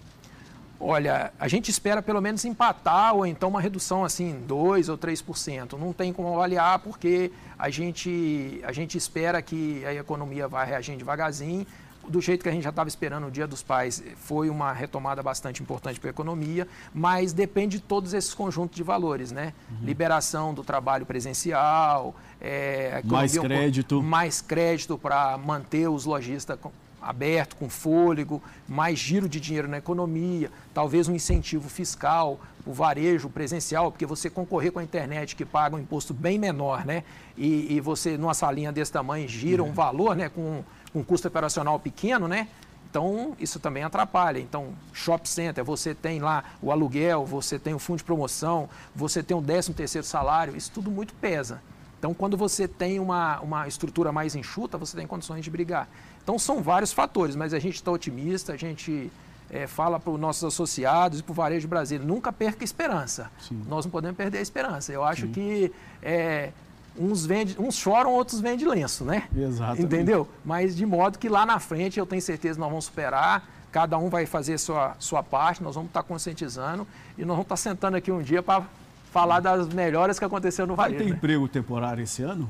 Olha, 0.85 1.33
a 1.38 1.47
gente 1.47 1.71
espera 1.71 2.03
pelo 2.03 2.21
menos 2.21 2.45
empatar 2.45 3.14
ou 3.14 3.25
então 3.25 3.49
uma 3.49 3.61
redução 3.61 4.05
assim, 4.05 4.40
2 4.49 4.88
ou 4.88 4.99
3%. 4.99 5.79
Não 5.79 5.92
tem 5.92 6.12
como 6.12 6.35
avaliar 6.35 6.81
porque 6.81 7.31
a 7.57 7.71
gente, 7.71 8.61
a 8.64 8.73
gente 8.73 8.99
espera 8.99 9.40
que 9.40 9.85
a 9.85 9.95
economia 9.95 10.49
vai 10.49 10.66
reagir 10.66 10.97
devagarzinho 10.97 11.64
do 12.09 12.21
jeito 12.21 12.42
que 12.42 12.49
a 12.49 12.53
gente 12.53 12.64
já 12.64 12.71
estava 12.71 12.88
esperando 12.88 13.29
o 13.29 13.31
Dia 13.31 13.47
dos 13.47 13.62
Pais, 13.62 14.03
foi 14.16 14.51
uma 14.51 14.73
retomada 14.73 15.23
bastante 15.23 15.62
importante 15.62 16.01
para 16.01 16.11
a 16.11 16.11
economia, 16.11 16.66
mas 16.92 17.33
depende 17.33 17.79
de 17.79 17.83
todos 17.85 18.12
esses 18.12 18.35
conjuntos 18.35 18.77
de 18.77 18.83
valores, 18.83 19.31
né? 19.31 19.53
Uhum. 19.71 19.87
Liberação 19.87 20.53
do 20.53 20.64
trabalho 20.64 21.07
presencial, 21.07 22.14
é, 22.40 23.03
mais 23.05 23.38
crédito. 23.38 24.03
Mais 24.03 24.40
crédito 24.40 24.99
para 24.99 25.38
manter 25.38 25.88
os 25.88 26.05
lojistas 26.05 26.59
abertos, 27.03 27.59
com 27.59 27.69
fôlego, 27.69 28.43
mais 28.69 28.99
giro 28.99 29.29
de 29.29 29.41
dinheiro 29.41 29.69
na 29.69 29.79
economia, 29.79 30.51
talvez 30.73 31.09
um 31.09 31.15
incentivo 31.15 31.69
fiscal, 31.69 32.41
o 32.65 32.73
varejo 32.73 33.29
presencial, 33.29 33.91
porque 33.91 34.07
você 34.07 34.31
concorrer 34.31 34.73
com 34.73 34.79
a 34.79 34.85
internet 34.85 35.35
que 35.35 35.45
paga 35.45 35.77
um 35.77 35.79
imposto 35.79 36.15
bem 36.15 36.38
menor, 36.38 36.87
né? 36.87 37.03
E, 37.37 37.75
e 37.75 37.81
você, 37.81 38.17
numa 38.17 38.35
salinha 38.35 38.71
desse 38.71 38.93
tamanho, 38.93 39.29
gira 39.29 39.62
uhum. 39.62 39.71
um 39.71 39.73
valor, 39.73 40.15
né? 40.15 40.29
Com 40.29 40.62
um 40.95 41.03
custo 41.03 41.27
operacional 41.29 41.79
pequeno, 41.81 42.29
né? 42.29 42.49
Então, 42.93 43.35
isso 43.41 43.59
também 43.59 43.83
atrapalha. 43.83 44.38
Então, 44.38 44.75
shopping 44.93 45.29
center, 45.29 45.65
você 45.65 45.95
tem 45.95 46.21
lá 46.21 46.45
o 46.61 46.71
aluguel, 46.71 47.25
você 47.25 47.59
tem 47.59 47.73
o 47.73 47.79
fundo 47.79 47.99
de 47.99 48.05
promoção, 48.05 48.69
você 48.95 49.23
tem 49.23 49.35
o 49.35 49.41
13 49.41 49.73
terceiro 49.73 50.07
salário, 50.07 50.55
isso 50.55 50.71
tudo 50.71 50.91
muito 50.91 51.15
pesa. 51.15 51.62
Então, 51.99 52.12
quando 52.12 52.37
você 52.37 52.69
tem 52.69 52.99
uma, 52.99 53.41
uma 53.41 53.67
estrutura 53.67 54.12
mais 54.12 54.35
enxuta, 54.35 54.77
você 54.77 54.97
tem 54.97 55.07
condições 55.07 55.43
de 55.43 55.51
brigar. 55.51 55.88
Então, 56.23 56.39
são 56.39 56.63
vários 56.63 56.93
fatores, 56.93 57.35
mas 57.35 57.53
a 57.53 57.59
gente 57.59 57.75
está 57.75 57.91
otimista, 57.91 58.53
a 58.53 58.57
gente 58.57 59.11
é, 59.51 59.67
fala 59.67 60.01
para 60.01 60.11
os 60.11 60.19
nossos 60.19 60.43
associados 60.43 61.21
e 61.21 61.23
para 61.23 61.33
o 61.33 61.35
Varejo 61.35 61.69
Brasileiro, 61.69 62.07
nunca 62.09 62.33
perca 62.33 62.65
esperança. 62.65 63.31
Sim. 63.39 63.63
Nós 63.69 63.85
não 63.85 63.93
podemos 63.93 64.17
perder 64.17 64.39
a 64.39 64.41
esperança. 64.41 64.93
Eu 64.93 65.05
acho 65.05 65.27
Sim. 65.27 65.33
que 65.33 65.73
é, 66.03 66.51
uns, 66.99 67.27
vende, 67.27 67.57
uns 67.59 67.75
choram, 67.75 68.13
outros 68.13 68.41
vendem 68.41 68.67
lenço, 68.67 69.05
né? 69.05 69.29
Exato. 69.37 69.81
Entendeu? 69.81 70.27
Mas 70.43 70.75
de 70.75 70.87
modo 70.87 71.19
que 71.19 71.29
lá 71.29 71.45
na 71.45 71.59
frente 71.59 71.99
eu 71.99 72.07
tenho 72.07 72.23
certeza 72.23 72.55
que 72.55 72.61
nós 72.61 72.71
vamos 72.71 72.87
superar, 72.87 73.47
cada 73.71 73.99
um 73.99 74.09
vai 74.09 74.25
fazer 74.25 74.57
sua, 74.59 74.97
sua 74.99 75.23
parte, 75.23 75.63
nós 75.63 75.75
vamos 75.75 75.91
estar 75.91 76.03
conscientizando 76.03 76.87
e 77.19 77.23
nós 77.23 77.37
vamos 77.37 77.45
estar 77.45 77.57
sentando 77.57 77.97
aqui 77.97 78.11
um 78.11 78.23
dia 78.23 78.43
para 78.43 78.65
falar 79.11 79.41
das 79.41 79.69
melhores 79.69 80.19
que 80.19 80.25
aconteceu 80.25 80.67
no 80.67 80.75
varejo. 80.75 80.97
Vai 80.97 81.05
ter 81.05 81.11
né? 81.11 81.17
emprego 81.17 81.47
temporário 81.47 82.03
esse 82.03 82.23
ano? 82.23 82.49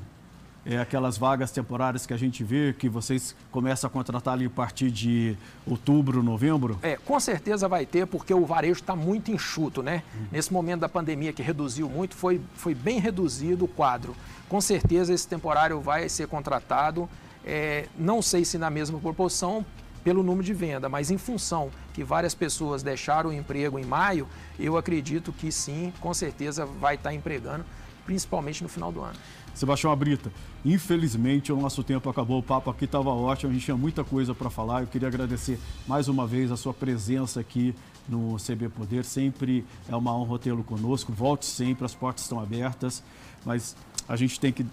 É, 0.64 0.79
aquelas 0.79 1.18
vagas 1.18 1.51
temporárias 1.51 2.07
que 2.07 2.12
a 2.12 2.16
gente 2.16 2.44
vê, 2.44 2.72
que 2.72 2.88
vocês 2.88 3.35
começam 3.51 3.88
a 3.88 3.90
contratar 3.90 4.35
ali 4.35 4.46
a 4.46 4.51
partir 4.51 4.90
de 4.90 5.37
outubro, 5.66 6.22
novembro? 6.22 6.79
É, 6.83 6.96
com 6.96 7.18
certeza 7.18 7.68
vai 7.68 7.85
ter, 7.85 8.07
porque 8.07 8.33
o 8.33 8.46
varejo 8.46 8.81
está 8.81 8.94
muito 8.94 9.31
enxuto, 9.31 9.83
né? 9.83 10.03
Uhum. 10.14 10.27
Nesse 10.33 10.53
momento 10.53 10.81
da 10.81 10.88
pandemia 10.88 11.33
que 11.33 11.42
reduziu 11.42 11.88
muito, 11.88 12.14
foi, 12.14 12.40
foi 12.55 12.75
bem 12.75 13.01
reduzido 13.01 13.64
o 13.64 13.68
quadro. 13.68 14.14
Com 14.48 14.61
certeza 14.61 15.12
esse 15.12 15.27
temporário 15.27 15.81
vai 15.81 16.09
ser 16.09 16.29
contratado, 16.29 17.09
é, 17.44 17.88
não 17.98 18.22
sei 18.22 18.44
se 18.44 18.57
na 18.57 18.70
mesma 18.70 18.98
proporção, 19.01 19.64
pelo 20.05 20.22
número 20.22 20.44
de 20.44 20.53
venda, 20.53 20.88
mas 20.88 21.11
em 21.11 21.18
função 21.18 21.70
que 21.94 22.03
várias 22.03 22.35
pessoas 22.35 22.83
deixaram 22.83 23.31
o 23.31 23.33
emprego 23.33 23.79
em 23.79 23.85
maio, 23.85 24.29
eu 24.59 24.77
acredito 24.77 25.33
que 25.33 25.53
sim, 25.53 25.92
com 26.01 26.12
certeza 26.12 26.66
vai 26.66 26.96
estar 26.96 27.14
empregando, 27.14 27.64
principalmente 28.05 28.62
no 28.62 28.68
final 28.68 28.90
do 28.90 29.01
ano. 29.01 29.16
Sebastião 29.55 29.93
Abrita, 29.93 30.33
infelizmente 30.65 31.53
o 31.53 31.57
nosso 31.57 31.83
tempo 31.83 32.09
acabou, 32.09 32.38
o 32.38 32.43
papo 32.43 32.71
aqui 32.71 32.85
estava 32.85 33.11
ótimo, 33.11 33.51
a 33.51 33.55
gente 33.55 33.65
tinha 33.65 33.77
muita 33.77 34.03
coisa 34.03 34.35
para 34.35 34.49
falar. 34.49 34.81
Eu 34.83 34.87
queria 34.87 35.09
agradecer 35.09 35.59
mais 35.87 36.09
uma 36.09 36.27
vez 36.27 36.51
a 36.51 36.57
sua 36.57 36.73
presença 36.73 37.41
aqui 37.41 37.75
no 38.09 38.37
CB 38.37 38.69
Poder. 38.71 39.05
Sempre 39.05 39.65
é 39.88 39.95
uma 39.95 40.17
honra 40.17 40.38
tê-lo 40.38 40.65
conosco. 40.65 41.12
Volte 41.12 41.47
sempre, 41.47 41.85
as 41.85 41.95
portas 41.95 42.25
estão 42.25 42.41
abertas, 42.41 43.03
mas 43.45 43.77
a 44.09 44.17
gente 44.17 44.38
tem 44.41 44.53
que 44.53 44.67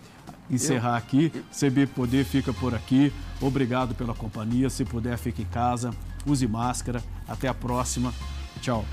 encerrar 0.50 0.98
aqui. 0.98 1.32
CB 1.52 1.88
Poder 1.88 2.26
fica 2.26 2.54
por 2.54 2.74
aqui. 2.74 3.14
Obrigado 3.42 3.94
pela 3.94 4.14
companhia. 4.14 4.70
Se 4.70 4.84
puder, 4.84 5.18
fique 5.18 5.44
em 5.44 5.46
casa, 5.46 5.92
use 6.26 6.48
máscara. 6.48 7.04
Até 7.28 7.48
a 7.48 7.54
próxima. 7.54 8.14
Tchau. 8.62 8.86